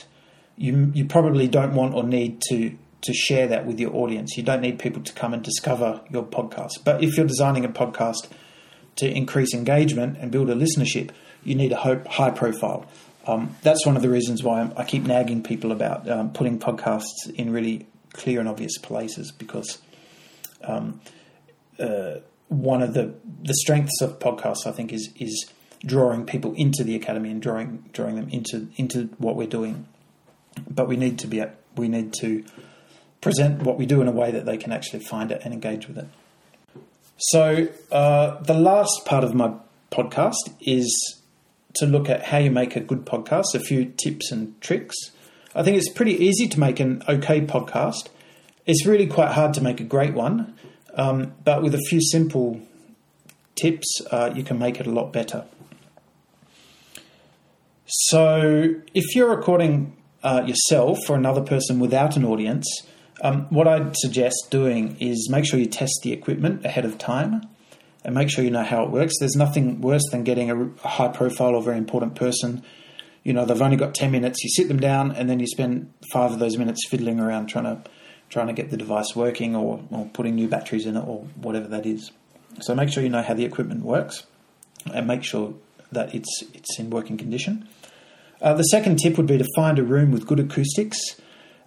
you 0.56 0.92
you 0.94 1.06
probably 1.06 1.48
don't 1.48 1.74
want 1.74 1.94
or 1.94 2.04
need 2.04 2.40
to 2.48 2.76
to 3.02 3.12
share 3.12 3.48
that 3.48 3.66
with 3.66 3.80
your 3.80 3.94
audience. 3.94 4.36
You 4.36 4.42
don't 4.42 4.60
need 4.60 4.78
people 4.78 5.02
to 5.02 5.12
come 5.12 5.34
and 5.34 5.42
discover 5.42 6.00
your 6.10 6.22
podcast. 6.22 6.84
But 6.84 7.02
if 7.02 7.16
you're 7.16 7.26
designing 7.26 7.64
a 7.64 7.68
podcast 7.68 8.28
to 8.96 9.10
increase 9.10 9.54
engagement 9.54 10.18
and 10.20 10.30
build 10.30 10.50
a 10.50 10.54
listenership, 10.54 11.10
you 11.42 11.54
need 11.54 11.72
a 11.72 11.76
high 11.76 12.30
profile. 12.30 12.86
Um, 13.26 13.56
that's 13.62 13.86
one 13.86 13.96
of 13.96 14.02
the 14.02 14.10
reasons 14.10 14.42
why 14.42 14.60
I'm, 14.60 14.72
i 14.76 14.84
keep 14.84 15.04
nagging 15.04 15.44
people 15.44 15.70
about 15.70 16.10
um, 16.10 16.32
putting 16.32 16.58
podcasts 16.58 17.30
in 17.32 17.52
really 17.52 17.86
clear 18.12 18.40
and 18.40 18.48
obvious 18.48 18.78
places 18.78 19.30
because 19.30 19.78
um, 20.64 21.00
uh, 21.78 22.16
one 22.48 22.82
of 22.82 22.94
the 22.94 23.14
the 23.42 23.54
strengths 23.54 24.00
of 24.00 24.18
podcasts, 24.18 24.66
I 24.66 24.72
think, 24.72 24.92
is 24.92 25.10
is 25.16 25.50
drawing 25.84 26.26
people 26.26 26.52
into 26.54 26.84
the 26.84 26.94
academy 26.94 27.30
and 27.30 27.40
drawing 27.40 27.84
drawing 27.92 28.16
them 28.16 28.28
into 28.28 28.68
into 28.76 29.06
what 29.18 29.36
we're 29.36 29.46
doing. 29.46 29.86
But 30.68 30.88
we 30.88 30.96
need 30.96 31.18
to 31.20 31.26
be 31.26 31.42
we 31.76 31.88
need 31.88 32.12
to 32.14 32.44
present 33.20 33.62
what 33.62 33.78
we 33.78 33.86
do 33.86 34.00
in 34.00 34.08
a 34.08 34.12
way 34.12 34.30
that 34.30 34.44
they 34.44 34.56
can 34.56 34.72
actually 34.72 35.00
find 35.00 35.30
it 35.30 35.40
and 35.44 35.54
engage 35.54 35.88
with 35.88 35.96
it. 35.98 36.08
So 37.16 37.68
uh, 37.90 38.42
the 38.42 38.54
last 38.54 39.04
part 39.06 39.24
of 39.24 39.34
my 39.34 39.54
podcast 39.90 40.52
is 40.60 41.21
to 41.74 41.86
look 41.86 42.08
at 42.08 42.24
how 42.24 42.38
you 42.38 42.50
make 42.50 42.76
a 42.76 42.80
good 42.80 43.04
podcast. 43.04 43.54
A 43.54 43.60
few 43.60 43.92
tips 44.02 44.30
and 44.30 44.60
tricks. 44.60 44.96
I 45.54 45.62
think 45.62 45.76
it's 45.76 45.90
pretty 45.90 46.12
easy 46.12 46.48
to 46.48 46.60
make 46.60 46.80
an 46.80 47.02
okay 47.08 47.40
podcast. 47.40 48.08
It's 48.66 48.86
really 48.86 49.06
quite 49.06 49.32
hard 49.32 49.54
to 49.54 49.60
make 49.60 49.80
a 49.80 49.84
great 49.84 50.14
one, 50.14 50.54
um, 50.94 51.34
but 51.44 51.62
with 51.62 51.74
a 51.74 51.80
few 51.88 52.00
simple 52.00 52.60
tips, 53.54 53.86
uh, 54.10 54.32
you 54.34 54.44
can 54.44 54.58
make 54.58 54.80
it 54.80 54.86
a 54.86 54.90
lot 54.90 55.12
better. 55.12 55.44
So, 57.86 58.74
if 58.94 59.14
you're 59.14 59.28
recording 59.28 59.96
uh, 60.22 60.44
yourself 60.46 60.98
or 61.10 61.16
another 61.16 61.42
person 61.42 61.80
without 61.80 62.16
an 62.16 62.24
audience, 62.24 62.66
um, 63.20 63.46
what 63.50 63.68
I'd 63.68 63.94
suggest 63.96 64.36
doing 64.50 64.96
is 64.98 65.28
make 65.30 65.44
sure 65.44 65.58
you 65.58 65.66
test 65.66 66.00
the 66.02 66.12
equipment 66.12 66.64
ahead 66.64 66.84
of 66.84 66.96
time 66.98 67.42
and 68.04 68.14
make 68.14 68.30
sure 68.30 68.44
you 68.44 68.50
know 68.50 68.64
how 68.64 68.84
it 68.84 68.90
works. 68.90 69.14
There's 69.18 69.36
nothing 69.36 69.80
worse 69.80 70.02
than 70.10 70.24
getting 70.24 70.50
a, 70.50 70.88
high 70.88 71.08
profile 71.08 71.54
or 71.54 71.62
very 71.62 71.78
important 71.78 72.14
person. 72.14 72.62
You 73.22 73.32
know, 73.32 73.44
they've 73.44 73.62
only 73.62 73.76
got 73.76 73.94
10 73.94 74.10
minutes, 74.10 74.42
you 74.42 74.50
sit 74.50 74.68
them 74.68 74.80
down, 74.80 75.12
and 75.12 75.30
then 75.30 75.38
you 75.38 75.46
spend 75.46 75.92
five 76.12 76.32
of 76.32 76.38
those 76.38 76.56
minutes 76.56 76.86
fiddling 76.88 77.20
around 77.20 77.46
trying 77.46 77.64
to 77.64 77.82
trying 78.28 78.46
to 78.46 78.54
get 78.54 78.70
the 78.70 78.78
device 78.78 79.14
working 79.14 79.54
or, 79.54 79.84
or 79.90 80.06
putting 80.14 80.34
new 80.34 80.48
batteries 80.48 80.86
in 80.86 80.96
it 80.96 81.06
or 81.06 81.18
whatever 81.36 81.68
that 81.68 81.84
is. 81.84 82.12
So 82.62 82.74
make 82.74 82.88
sure 82.88 83.02
you 83.02 83.10
know 83.10 83.20
how 83.20 83.34
the 83.34 83.44
equipment 83.44 83.84
works 83.84 84.26
and 84.92 85.06
make 85.06 85.22
sure 85.22 85.52
that 85.92 86.14
it's 86.14 86.42
it's 86.54 86.78
in 86.78 86.88
working 86.88 87.18
condition. 87.18 87.68
Uh, 88.40 88.54
the 88.54 88.64
second 88.64 88.98
tip 88.98 89.18
would 89.18 89.26
be 89.26 89.36
to 89.36 89.46
find 89.54 89.78
a 89.78 89.84
room 89.84 90.10
with 90.10 90.26
good 90.26 90.40
acoustics 90.40 90.98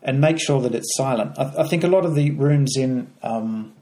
and 0.01 0.19
make 0.19 0.39
sure 0.39 0.59
that 0.61 0.73
it's 0.73 0.95
silent. 0.97 1.37
I, 1.37 1.53
I 1.59 1.67
think 1.67 1.83
a 1.83 1.87
lot 1.87 2.03
of 2.03 2.15
the 2.15 2.31
rooms 2.31 2.75
in 2.75 3.11
um, 3.21 3.74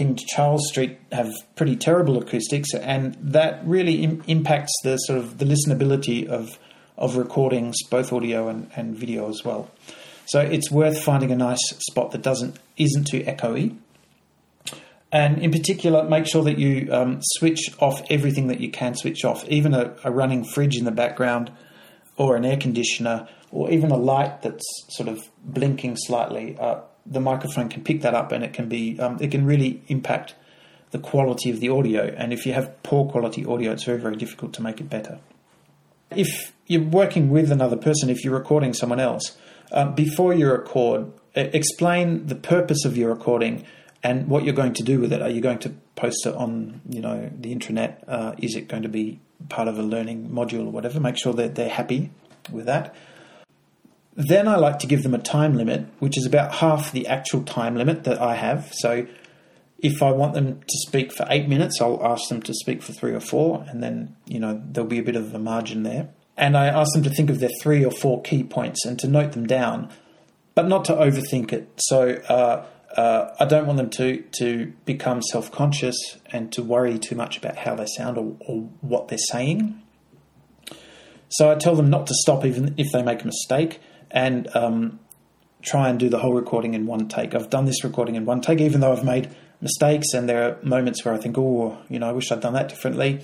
King 0.00 0.16
Charles 0.16 0.66
Street 0.66 0.98
have 1.12 1.30
pretty 1.56 1.76
terrible 1.76 2.16
acoustics, 2.16 2.72
and 2.72 3.14
that 3.20 3.60
really 3.66 4.02
Im- 4.02 4.24
impacts 4.26 4.72
the 4.82 4.96
sort 4.96 5.18
of 5.18 5.36
the 5.36 5.44
listenability 5.44 6.26
of 6.26 6.58
of 6.96 7.18
recordings, 7.18 7.76
both 7.90 8.10
audio 8.10 8.48
and, 8.48 8.70
and 8.74 8.96
video 8.96 9.28
as 9.28 9.44
well. 9.44 9.70
So 10.24 10.40
it's 10.40 10.70
worth 10.70 11.02
finding 11.02 11.30
a 11.32 11.36
nice 11.36 11.60
spot 11.80 12.12
that 12.12 12.22
doesn't 12.22 12.58
isn't 12.78 13.08
too 13.08 13.20
echoey. 13.24 13.76
And 15.12 15.42
in 15.42 15.50
particular, 15.50 16.08
make 16.08 16.26
sure 16.26 16.44
that 16.44 16.56
you 16.56 16.90
um, 16.90 17.18
switch 17.36 17.60
off 17.78 18.02
everything 18.08 18.46
that 18.46 18.60
you 18.60 18.70
can 18.70 18.94
switch 18.94 19.22
off, 19.22 19.46
even 19.50 19.74
a, 19.74 19.94
a 20.02 20.10
running 20.10 20.44
fridge 20.44 20.78
in 20.78 20.86
the 20.86 20.92
background 20.92 21.52
or 22.16 22.36
an 22.36 22.46
air 22.46 22.56
conditioner 22.56 23.28
or 23.50 23.70
even 23.70 23.90
a 23.90 23.98
light 23.98 24.40
that's 24.40 24.64
sort 24.88 25.10
of 25.10 25.28
blinking 25.44 25.96
slightly, 25.98 26.56
uh, 26.58 26.80
the 27.10 27.20
microphone 27.20 27.68
can 27.68 27.82
pick 27.82 28.02
that 28.02 28.14
up 28.14 28.32
and 28.32 28.44
it 28.44 28.52
can 28.52 28.68
be 28.68 28.98
um, 29.00 29.18
it 29.20 29.30
can 29.30 29.44
really 29.44 29.82
impact 29.88 30.34
the 30.90 30.98
quality 30.98 31.50
of 31.50 31.60
the 31.60 31.68
audio. 31.68 32.14
And 32.16 32.32
if 32.32 32.46
you 32.46 32.52
have 32.52 32.82
poor 32.82 33.10
quality 33.10 33.44
audio, 33.44 33.72
it's 33.72 33.84
very 33.84 33.98
very 33.98 34.16
difficult 34.16 34.52
to 34.54 34.62
make 34.62 34.80
it 34.80 34.88
better. 34.88 35.18
If 36.14 36.52
you're 36.66 36.82
working 36.82 37.30
with 37.30 37.52
another 37.52 37.76
person, 37.76 38.10
if 38.10 38.24
you're 38.24 38.34
recording 38.34 38.74
someone 38.74 39.00
else, 39.00 39.36
uh, 39.70 39.86
before 39.86 40.34
you 40.34 40.50
record, 40.50 41.12
explain 41.34 42.26
the 42.26 42.34
purpose 42.34 42.84
of 42.84 42.96
your 42.96 43.10
recording 43.10 43.64
and 44.02 44.28
what 44.28 44.44
you're 44.44 44.54
going 44.54 44.72
to 44.74 44.82
do 44.82 44.98
with 44.98 45.12
it. 45.12 45.22
Are 45.22 45.28
you 45.28 45.40
going 45.40 45.58
to 45.60 45.70
post 45.94 46.26
it 46.26 46.34
on, 46.34 46.80
you 46.88 47.00
know, 47.00 47.30
the 47.38 47.54
intranet? 47.54 48.02
Uh, 48.08 48.34
is 48.38 48.56
it 48.56 48.66
going 48.66 48.82
to 48.82 48.88
be 48.88 49.20
part 49.48 49.68
of 49.68 49.78
a 49.78 49.82
learning 49.82 50.28
module 50.28 50.66
or 50.66 50.70
whatever. 50.70 51.00
Make 51.00 51.18
sure 51.18 51.32
that 51.34 51.54
they're 51.54 51.68
happy 51.68 52.10
with 52.50 52.66
that. 52.66 52.94
Then 54.28 54.48
I 54.48 54.56
like 54.56 54.80
to 54.80 54.86
give 54.86 55.02
them 55.02 55.14
a 55.14 55.18
time 55.18 55.56
limit, 55.56 55.86
which 55.98 56.18
is 56.18 56.26
about 56.26 56.56
half 56.56 56.92
the 56.92 57.06
actual 57.06 57.42
time 57.42 57.74
limit 57.74 58.04
that 58.04 58.20
I 58.20 58.34
have. 58.34 58.70
So 58.74 59.06
if 59.78 60.02
I 60.02 60.10
want 60.10 60.34
them 60.34 60.60
to 60.60 60.78
speak 60.86 61.10
for 61.12 61.26
eight 61.30 61.48
minutes, 61.48 61.80
I'll 61.80 62.04
ask 62.04 62.28
them 62.28 62.42
to 62.42 62.52
speak 62.52 62.82
for 62.82 62.92
three 62.92 63.14
or 63.14 63.20
four, 63.20 63.64
and 63.68 63.82
then, 63.82 64.14
you 64.26 64.38
know, 64.38 64.60
there'll 64.62 64.90
be 64.90 64.98
a 64.98 65.02
bit 65.02 65.16
of 65.16 65.34
a 65.34 65.38
margin 65.38 65.84
there. 65.84 66.10
And 66.36 66.54
I 66.54 66.66
ask 66.66 66.92
them 66.92 67.02
to 67.04 67.10
think 67.10 67.30
of 67.30 67.40
their 67.40 67.50
three 67.62 67.82
or 67.82 67.90
four 67.90 68.20
key 68.20 68.44
points 68.44 68.84
and 68.84 68.98
to 68.98 69.08
note 69.08 69.32
them 69.32 69.46
down, 69.46 69.90
but 70.54 70.68
not 70.68 70.84
to 70.86 70.92
overthink 70.92 71.54
it. 71.54 71.70
So, 71.78 72.10
uh, 72.28 72.66
uh, 72.94 73.34
I 73.40 73.46
don't 73.46 73.66
want 73.66 73.78
them 73.78 73.90
to 73.90 74.22
to 74.40 74.72
become 74.84 75.22
self 75.22 75.50
conscious 75.52 75.96
and 76.26 76.52
to 76.52 76.62
worry 76.62 76.98
too 76.98 77.14
much 77.14 77.38
about 77.38 77.56
how 77.56 77.76
they 77.76 77.86
sound 77.86 78.18
or, 78.18 78.36
or, 78.40 78.68
what 78.80 79.08
they're 79.08 79.18
saying. 79.30 79.80
So 81.28 81.50
I 81.50 81.54
tell 81.54 81.76
them 81.76 81.88
not 81.88 82.08
to 82.08 82.14
stop 82.14 82.44
even 82.44 82.74
if 82.76 82.90
they 82.90 83.02
make 83.02 83.22
a 83.22 83.26
mistake 83.26 83.80
and 84.10 84.54
um, 84.56 85.00
try 85.62 85.88
and 85.88 85.98
do 85.98 86.08
the 86.08 86.18
whole 86.18 86.34
recording 86.34 86.74
in 86.74 86.86
one 86.86 87.08
take. 87.08 87.34
I've 87.34 87.50
done 87.50 87.64
this 87.64 87.84
recording 87.84 88.16
in 88.16 88.24
one 88.24 88.40
take, 88.40 88.60
even 88.60 88.80
though 88.80 88.92
I've 88.92 89.04
made 89.04 89.34
mistakes 89.60 90.14
and 90.14 90.28
there 90.28 90.42
are 90.42 90.58
moments 90.62 91.04
where 91.04 91.14
I 91.14 91.18
think, 91.18 91.36
oh, 91.36 91.78
you 91.88 91.98
know, 91.98 92.08
I 92.08 92.12
wish 92.12 92.32
I'd 92.32 92.40
done 92.40 92.54
that 92.54 92.68
differently. 92.68 93.20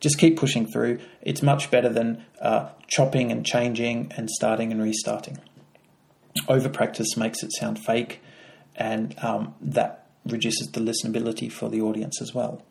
Just 0.00 0.18
keep 0.18 0.36
pushing 0.36 0.70
through. 0.70 0.98
It's 1.22 1.42
much 1.42 1.70
better 1.70 1.88
than 1.88 2.24
uh, 2.40 2.70
chopping 2.88 3.32
and 3.32 3.44
changing 3.44 4.12
and 4.16 4.28
starting 4.30 4.70
and 4.70 4.82
restarting. 4.82 5.38
Over 6.48 6.68
practice 6.68 7.16
makes 7.16 7.42
it 7.42 7.52
sound 7.52 7.78
fake, 7.78 8.20
and 8.76 9.16
um, 9.22 9.54
that 9.60 10.06
reduces 10.24 10.68
the 10.68 10.80
listenability 10.80 11.50
for 11.50 11.68
the 11.68 11.80
audience 11.80 12.22
as 12.22 12.32
well. 12.32 12.62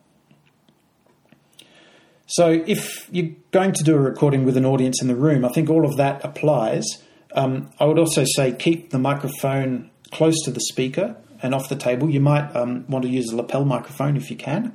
So, 2.27 2.63
if 2.65 3.09
you're 3.11 3.35
going 3.51 3.73
to 3.73 3.83
do 3.83 3.95
a 3.95 3.99
recording 3.99 4.45
with 4.45 4.55
an 4.57 4.65
audience 4.65 5.01
in 5.01 5.09
the 5.09 5.15
room, 5.15 5.43
I 5.43 5.49
think 5.49 5.69
all 5.69 5.85
of 5.85 5.97
that 5.97 6.23
applies. 6.23 6.85
Um, 7.33 7.69
I 7.79 7.85
would 7.85 7.99
also 7.99 8.23
say 8.25 8.53
keep 8.53 8.91
the 8.91 8.99
microphone 8.99 9.89
close 10.11 10.35
to 10.45 10.51
the 10.51 10.61
speaker 10.61 11.15
and 11.41 11.53
off 11.53 11.69
the 11.69 11.75
table. 11.75 12.09
You 12.09 12.19
might 12.19 12.55
um, 12.55 12.85
want 12.87 13.03
to 13.03 13.09
use 13.09 13.31
a 13.31 13.35
lapel 13.35 13.65
microphone 13.65 14.17
if 14.17 14.29
you 14.31 14.37
can. 14.37 14.73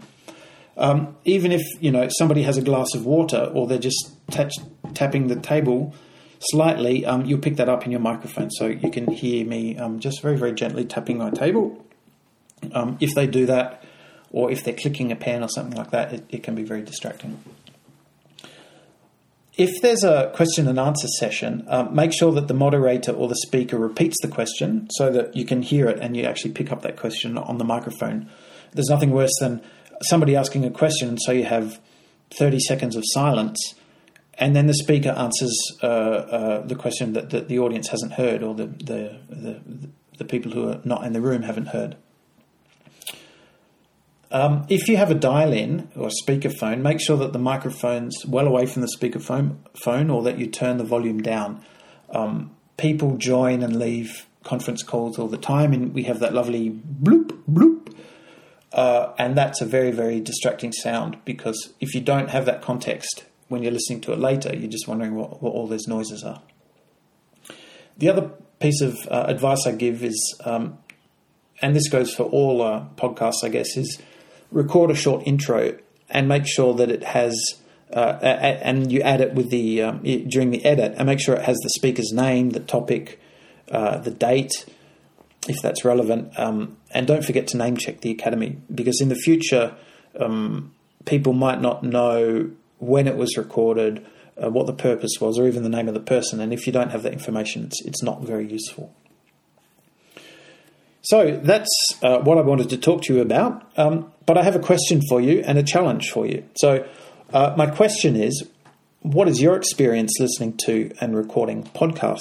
Um, 0.76 1.16
even 1.25 1.52
if 1.52 1.62
you 1.80 1.90
know 1.90 2.09
somebody 2.16 2.42
has 2.44 2.56
a 2.56 2.62
glass 2.62 2.94
of 2.94 3.04
water 3.04 3.50
or 3.54 3.66
they're 3.66 3.78
just 3.78 4.12
tapping 4.30 5.26
the 5.26 5.37
table 5.37 5.94
slightly, 6.40 7.04
um, 7.04 7.25
you'll 7.26 7.40
pick 7.40 7.56
that 7.56 7.68
up 7.68 7.85
in 7.85 7.90
your 7.90 8.00
microphone, 8.00 8.50
so 8.50 8.66
you 8.66 8.90
can 8.90 9.11
hear 9.11 9.44
me 9.44 9.76
um, 9.76 10.00
just 10.00 10.23
very 10.23 10.37
very 10.37 10.52
gently 10.52 10.85
tapping 10.85 11.18
my 11.18 11.30
table. 11.30 11.85
Um, 12.73 12.97
if 13.00 13.14
they 13.14 13.26
do 13.26 13.44
that, 13.47 13.85
or 14.30 14.50
if 14.50 14.64
they're 14.64 14.75
clicking 14.75 15.12
a 15.12 15.16
pen 15.16 15.42
or 15.42 15.49
something 15.49 15.76
like 15.76 15.90
that, 15.90 16.12
it, 16.12 16.25
it 16.30 16.42
can 16.42 16.54
be 16.54 16.62
very 16.62 16.82
distracting. 16.82 17.42
If 19.56 19.82
there's 19.82 20.02
a 20.02 20.32
question 20.35 20.66
and 20.66 20.78
answer 20.78 21.09
session, 21.18 21.66
uh, 21.68 21.85
make 21.85 22.12
sure 22.12 22.32
that 22.32 22.49
the 22.49 22.54
moderator 22.54 23.12
or 23.12 23.28
the 23.28 23.37
speaker 23.37 23.76
repeats 23.76 24.16
the 24.23 24.28
question 24.28 24.88
so 24.92 25.11
that 25.12 25.37
you 25.37 25.44
can 25.44 25.61
hear 25.61 25.88
it 25.88 25.99
and 26.00 26.16
you 26.16 26.25
actually 26.25 26.52
pick 26.52 26.73
up 26.73 26.80
that 26.82 26.97
question 26.97 27.37
on 27.37 27.59
the 27.59 27.64
microphone. 27.64 28.30
There's 28.73 28.88
nothing 28.88 29.11
worse 29.11 29.32
than 29.40 29.61
somebody 30.02 30.35
asking 30.37 30.64
a 30.64 30.71
question, 30.71 31.18
so 31.18 31.32
you 31.32 31.44
have 31.44 31.78
30 32.30 32.61
seconds 32.61 32.97
of 32.97 33.04
silence, 33.06 33.75
and 34.35 34.56
then 34.56 34.66
the 34.66 34.75
speaker 34.75 35.11
answers 35.11 35.54
uh, 35.82 35.87
uh, 35.87 36.66
the 36.66 36.75
question 36.75 37.12
that, 37.12 37.28
that, 37.30 37.49
the 37.49 37.59
audience 37.59 37.88
hasn't 37.88 38.14
heard 38.14 38.42
or 38.42 38.54
the, 38.54 38.66
the, 38.66 39.18
the, 39.28 39.61
the 40.16 40.25
people 40.25 40.52
who 40.52 40.71
are 40.71 40.80
not 40.85 41.04
in 41.04 41.12
the 41.12 41.21
room 41.21 41.42
haven't 41.42 41.68
heard. 41.68 41.97
Um, 44.32 44.64
if 44.70 44.88
you 44.88 44.96
have 44.96 45.10
a 45.10 45.14
dial 45.14 45.52
in 45.52 45.90
or 45.94 46.08
speakerphone, 46.26 46.80
make 46.80 47.00
sure 47.00 47.18
that 47.18 47.34
the 47.34 47.38
microphone's 47.38 48.24
well 48.26 48.46
away 48.46 48.64
from 48.64 48.80
the 48.80 48.88
speakerphone 48.98 49.56
phone 49.74 50.08
or 50.08 50.22
that 50.22 50.38
you 50.38 50.46
turn 50.46 50.78
the 50.78 50.84
volume 50.84 51.20
down. 51.20 51.62
Um, 52.08 52.56
people 52.78 53.18
join 53.18 53.62
and 53.62 53.78
leave 53.78 54.26
conference 54.42 54.82
calls 54.82 55.18
all 55.18 55.28
the 55.28 55.36
time, 55.36 55.74
and 55.74 55.92
we 55.92 56.04
have 56.04 56.18
that 56.20 56.32
lovely 56.32 56.70
bloop, 56.70 57.42
bloop. 57.48 57.94
Uh, 58.72 59.12
and 59.18 59.36
that's 59.36 59.60
a 59.60 59.66
very, 59.66 59.90
very 59.90 60.18
distracting 60.18 60.72
sound 60.72 61.18
because 61.26 61.74
if 61.78 61.94
you 61.94 62.00
don't 62.00 62.30
have 62.30 62.46
that 62.46 62.62
context 62.62 63.26
when 63.48 63.62
you're 63.62 63.72
listening 63.72 64.00
to 64.00 64.12
it 64.12 64.18
later, 64.18 64.56
you're 64.56 64.70
just 64.70 64.88
wondering 64.88 65.14
what, 65.14 65.42
what 65.42 65.52
all 65.52 65.66
those 65.66 65.86
noises 65.86 66.24
are. 66.24 66.40
The 67.98 68.08
other 68.08 68.30
piece 68.60 68.80
of 68.80 68.96
uh, 69.08 69.26
advice 69.28 69.66
I 69.66 69.72
give 69.72 70.02
is, 70.02 70.40
um, 70.46 70.78
and 71.60 71.76
this 71.76 71.90
goes 71.90 72.14
for 72.14 72.22
all 72.22 72.62
uh, 72.62 72.86
podcasts, 72.96 73.44
I 73.44 73.50
guess, 73.50 73.76
is 73.76 74.00
record 74.52 74.90
a 74.90 74.94
short 74.94 75.26
intro 75.26 75.76
and 76.11 76.28
make 76.28 76.47
sure 76.47 76.75
that 76.75 76.90
it 76.90 77.02
has 77.02 77.35
uh, 77.92 78.18
and 78.23 78.90
you 78.90 79.02
add 79.02 79.21
it 79.21 79.35
with 79.35 79.50
the 79.50 79.82
um, 79.82 80.02
during 80.28 80.50
the 80.50 80.64
edit 80.64 80.94
and 80.97 81.06
make 81.06 81.21
sure 81.21 81.35
it 81.35 81.42
has 81.42 81.59
the 81.59 81.71
speaker's 81.71 82.11
name, 82.12 82.50
the 82.50 82.61
topic, 82.61 83.21
uh, 83.71 83.99
the 83.99 84.11
date, 84.11 84.64
if 85.47 85.61
that's 85.61 85.85
relevant, 85.85 86.32
um, 86.38 86.76
and 86.92 87.06
don't 87.06 87.25
forget 87.25 87.47
to 87.49 87.56
name 87.56 87.76
check 87.76 88.00
the 88.00 88.11
academy 88.11 88.59
because 88.75 89.00
in 89.00 89.09
the 89.09 89.14
future 89.14 89.75
um, 90.18 90.73
people 91.04 91.32
might 91.35 91.61
not 91.61 91.82
know 91.82 92.50
when 92.78 93.06
it 93.06 93.16
was 93.16 93.37
recorded, 93.37 94.04
uh, 94.42 94.49
what 94.49 94.66
the 94.66 94.73
purpose 94.73 95.12
was, 95.21 95.38
or 95.38 95.47
even 95.47 95.62
the 95.62 95.68
name 95.68 95.87
of 95.87 95.94
the 95.94 96.00
person, 96.00 96.40
and 96.40 96.52
if 96.52 96.66
you 96.66 96.73
don't 96.73 96.90
have 96.90 97.02
that 97.02 97.12
information, 97.12 97.64
it's 97.64 97.85
it's 97.85 98.02
not 98.02 98.23
very 98.23 98.50
useful. 98.50 98.94
So 101.02 101.40
that's 101.42 101.68
uh, 102.02 102.18
what 102.21 102.38
I 102.38 102.42
wanted 102.42 102.71
to 102.71 102.78
talk 102.78 103.02
to 103.02 103.14
you 103.14 103.21
about. 103.21 103.71
Um, 103.76 104.12
but 104.24 104.38
I 104.38 104.44
have 104.44 104.55
a 104.55 104.61
question 104.61 105.00
for 105.09 105.20
you 105.20 105.42
and 105.44 105.59
a 105.59 105.62
challenge 105.62 106.11
for 106.11 106.26
you. 106.26 106.44
So, 106.57 106.87
uh, 107.33 107.55
my 107.57 107.66
question 107.66 108.14
is 108.14 108.48
what 109.00 109.29
is 109.29 109.40
your 109.40 109.57
experience 109.57 110.12
listening 110.20 110.57
to 110.66 110.92
and 111.00 111.16
recording 111.16 111.64
podcasts? 111.64 112.20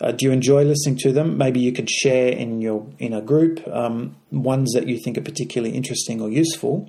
Uh, 0.00 0.12
do 0.12 0.24
you 0.24 0.32
enjoy 0.32 0.62
listening 0.64 0.96
to 0.96 1.12
them? 1.12 1.36
Maybe 1.36 1.60
you 1.60 1.72
could 1.72 1.90
share 1.90 2.28
in 2.28 2.62
your 2.62 2.86
in 2.98 3.12
a 3.12 3.20
group 3.20 3.66
um, 3.68 4.16
ones 4.30 4.72
that 4.72 4.88
you 4.88 4.98
think 4.98 5.18
are 5.18 5.22
particularly 5.22 5.76
interesting 5.76 6.20
or 6.20 6.30
useful. 6.30 6.88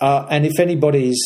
Uh, 0.00 0.26
and 0.30 0.46
if 0.46 0.58
anybody's 0.58 1.20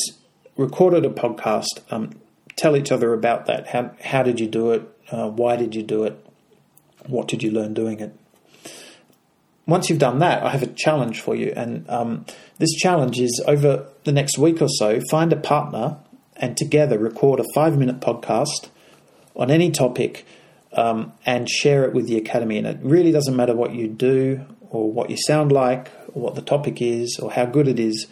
recorded 0.56 1.04
a 1.04 1.10
podcast, 1.10 1.66
um, 1.90 2.10
tell 2.56 2.76
each 2.76 2.90
other 2.90 3.12
about 3.12 3.46
that. 3.46 3.68
How 3.68 3.92
how 4.00 4.22
did 4.22 4.40
you 4.40 4.48
do 4.48 4.72
it? 4.72 4.82
Uh, 5.10 5.28
why 5.28 5.56
did 5.56 5.74
you 5.74 5.82
do 5.82 6.04
it? 6.04 6.26
What 7.06 7.28
did 7.28 7.42
you 7.42 7.50
learn 7.50 7.74
doing 7.74 8.00
it? 8.00 8.18
Once 9.66 9.90
you've 9.90 9.98
done 9.98 10.20
that, 10.20 10.42
I 10.42 10.50
have 10.50 10.62
a 10.62 10.68
challenge 10.68 11.20
for 11.20 11.34
you. 11.34 11.52
And 11.56 11.88
um, 11.90 12.24
this 12.58 12.72
challenge 12.74 13.18
is 13.18 13.42
over 13.46 13.86
the 14.04 14.12
next 14.12 14.38
week 14.38 14.62
or 14.62 14.68
so, 14.68 15.00
find 15.10 15.32
a 15.32 15.36
partner 15.36 15.98
and 16.36 16.56
together 16.56 16.98
record 16.98 17.40
a 17.40 17.44
five 17.54 17.76
minute 17.76 18.00
podcast 18.00 18.68
on 19.34 19.50
any 19.50 19.70
topic 19.70 20.24
um, 20.72 21.12
and 21.24 21.48
share 21.48 21.84
it 21.84 21.92
with 21.92 22.06
the 22.06 22.16
Academy. 22.16 22.58
And 22.58 22.66
it 22.66 22.78
really 22.82 23.10
doesn't 23.10 23.34
matter 23.34 23.54
what 23.54 23.74
you 23.74 23.88
do 23.88 24.44
or 24.70 24.90
what 24.90 25.10
you 25.10 25.16
sound 25.26 25.50
like 25.50 25.90
or 26.14 26.22
what 26.22 26.36
the 26.36 26.42
topic 26.42 26.80
is 26.80 27.18
or 27.20 27.32
how 27.32 27.44
good 27.44 27.66
it 27.66 27.80
is. 27.80 28.06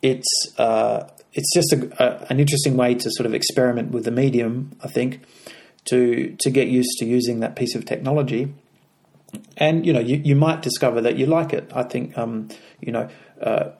It's, 0.00 0.28
uh, 0.58 1.08
it's 1.32 1.52
just 1.52 1.72
a, 1.72 2.02
a, 2.02 2.26
an 2.30 2.38
interesting 2.38 2.76
way 2.76 2.94
to 2.94 3.10
sort 3.10 3.26
of 3.26 3.34
experiment 3.34 3.90
with 3.90 4.04
the 4.04 4.12
medium, 4.12 4.76
I 4.82 4.86
think, 4.86 5.22
to, 5.86 6.36
to 6.38 6.50
get 6.50 6.68
used 6.68 6.98
to 6.98 7.04
using 7.04 7.40
that 7.40 7.56
piece 7.56 7.74
of 7.74 7.84
technology 7.84 8.54
and 9.56 9.84
you 9.84 9.92
know 9.92 10.00
you, 10.00 10.20
you 10.24 10.36
might 10.36 10.62
discover 10.62 11.00
that 11.02 11.16
you 11.16 11.26
like 11.26 11.52
it. 11.52 11.70
I 11.74 11.82
think 11.82 12.16
um, 12.16 12.48
you 12.80 12.92
know 12.92 13.08
uh, 13.40 13.70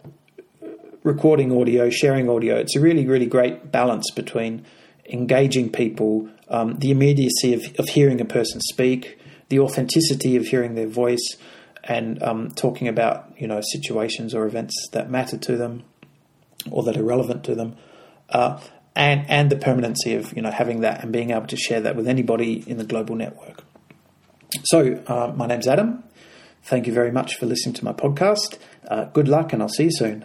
recording 1.02 1.56
audio, 1.58 1.90
sharing 1.90 2.28
audio. 2.28 2.56
It's 2.56 2.76
a 2.76 2.80
really 2.80 3.06
really 3.06 3.26
great 3.26 3.70
balance 3.70 4.10
between 4.10 4.64
engaging 5.06 5.70
people, 5.70 6.28
um, 6.48 6.78
the 6.78 6.90
immediacy 6.90 7.54
of, 7.54 7.74
of 7.78 7.88
hearing 7.88 8.20
a 8.20 8.24
person 8.24 8.60
speak, 8.60 9.18
the 9.48 9.58
authenticity 9.58 10.36
of 10.36 10.46
hearing 10.46 10.74
their 10.74 10.86
voice, 10.86 11.36
and 11.84 12.22
um, 12.22 12.50
talking 12.50 12.88
about 12.88 13.32
you 13.38 13.46
know 13.46 13.60
situations 13.72 14.34
or 14.34 14.46
events 14.46 14.74
that 14.92 15.10
matter 15.10 15.38
to 15.38 15.56
them 15.56 15.84
or 16.70 16.82
that 16.82 16.96
are 16.96 17.04
relevant 17.04 17.44
to 17.44 17.54
them. 17.54 17.76
Uh, 18.28 18.60
and, 18.94 19.24
and 19.30 19.48
the 19.48 19.56
permanency 19.56 20.14
of 20.14 20.34
you 20.34 20.42
know 20.42 20.50
having 20.50 20.80
that 20.80 21.02
and 21.02 21.12
being 21.12 21.30
able 21.30 21.46
to 21.46 21.56
share 21.56 21.80
that 21.80 21.96
with 21.96 22.08
anybody 22.08 22.64
in 22.66 22.78
the 22.78 22.84
global 22.84 23.14
network. 23.14 23.62
So, 24.64 25.02
uh, 25.06 25.32
my 25.36 25.46
name's 25.46 25.66
Adam. 25.66 26.04
Thank 26.62 26.86
you 26.86 26.92
very 26.92 27.12
much 27.12 27.36
for 27.36 27.46
listening 27.46 27.74
to 27.74 27.84
my 27.84 27.92
podcast. 27.92 28.58
Uh, 28.88 29.04
good 29.04 29.28
luck, 29.28 29.52
and 29.52 29.62
I'll 29.62 29.68
see 29.68 29.84
you 29.84 29.92
soon. 29.92 30.24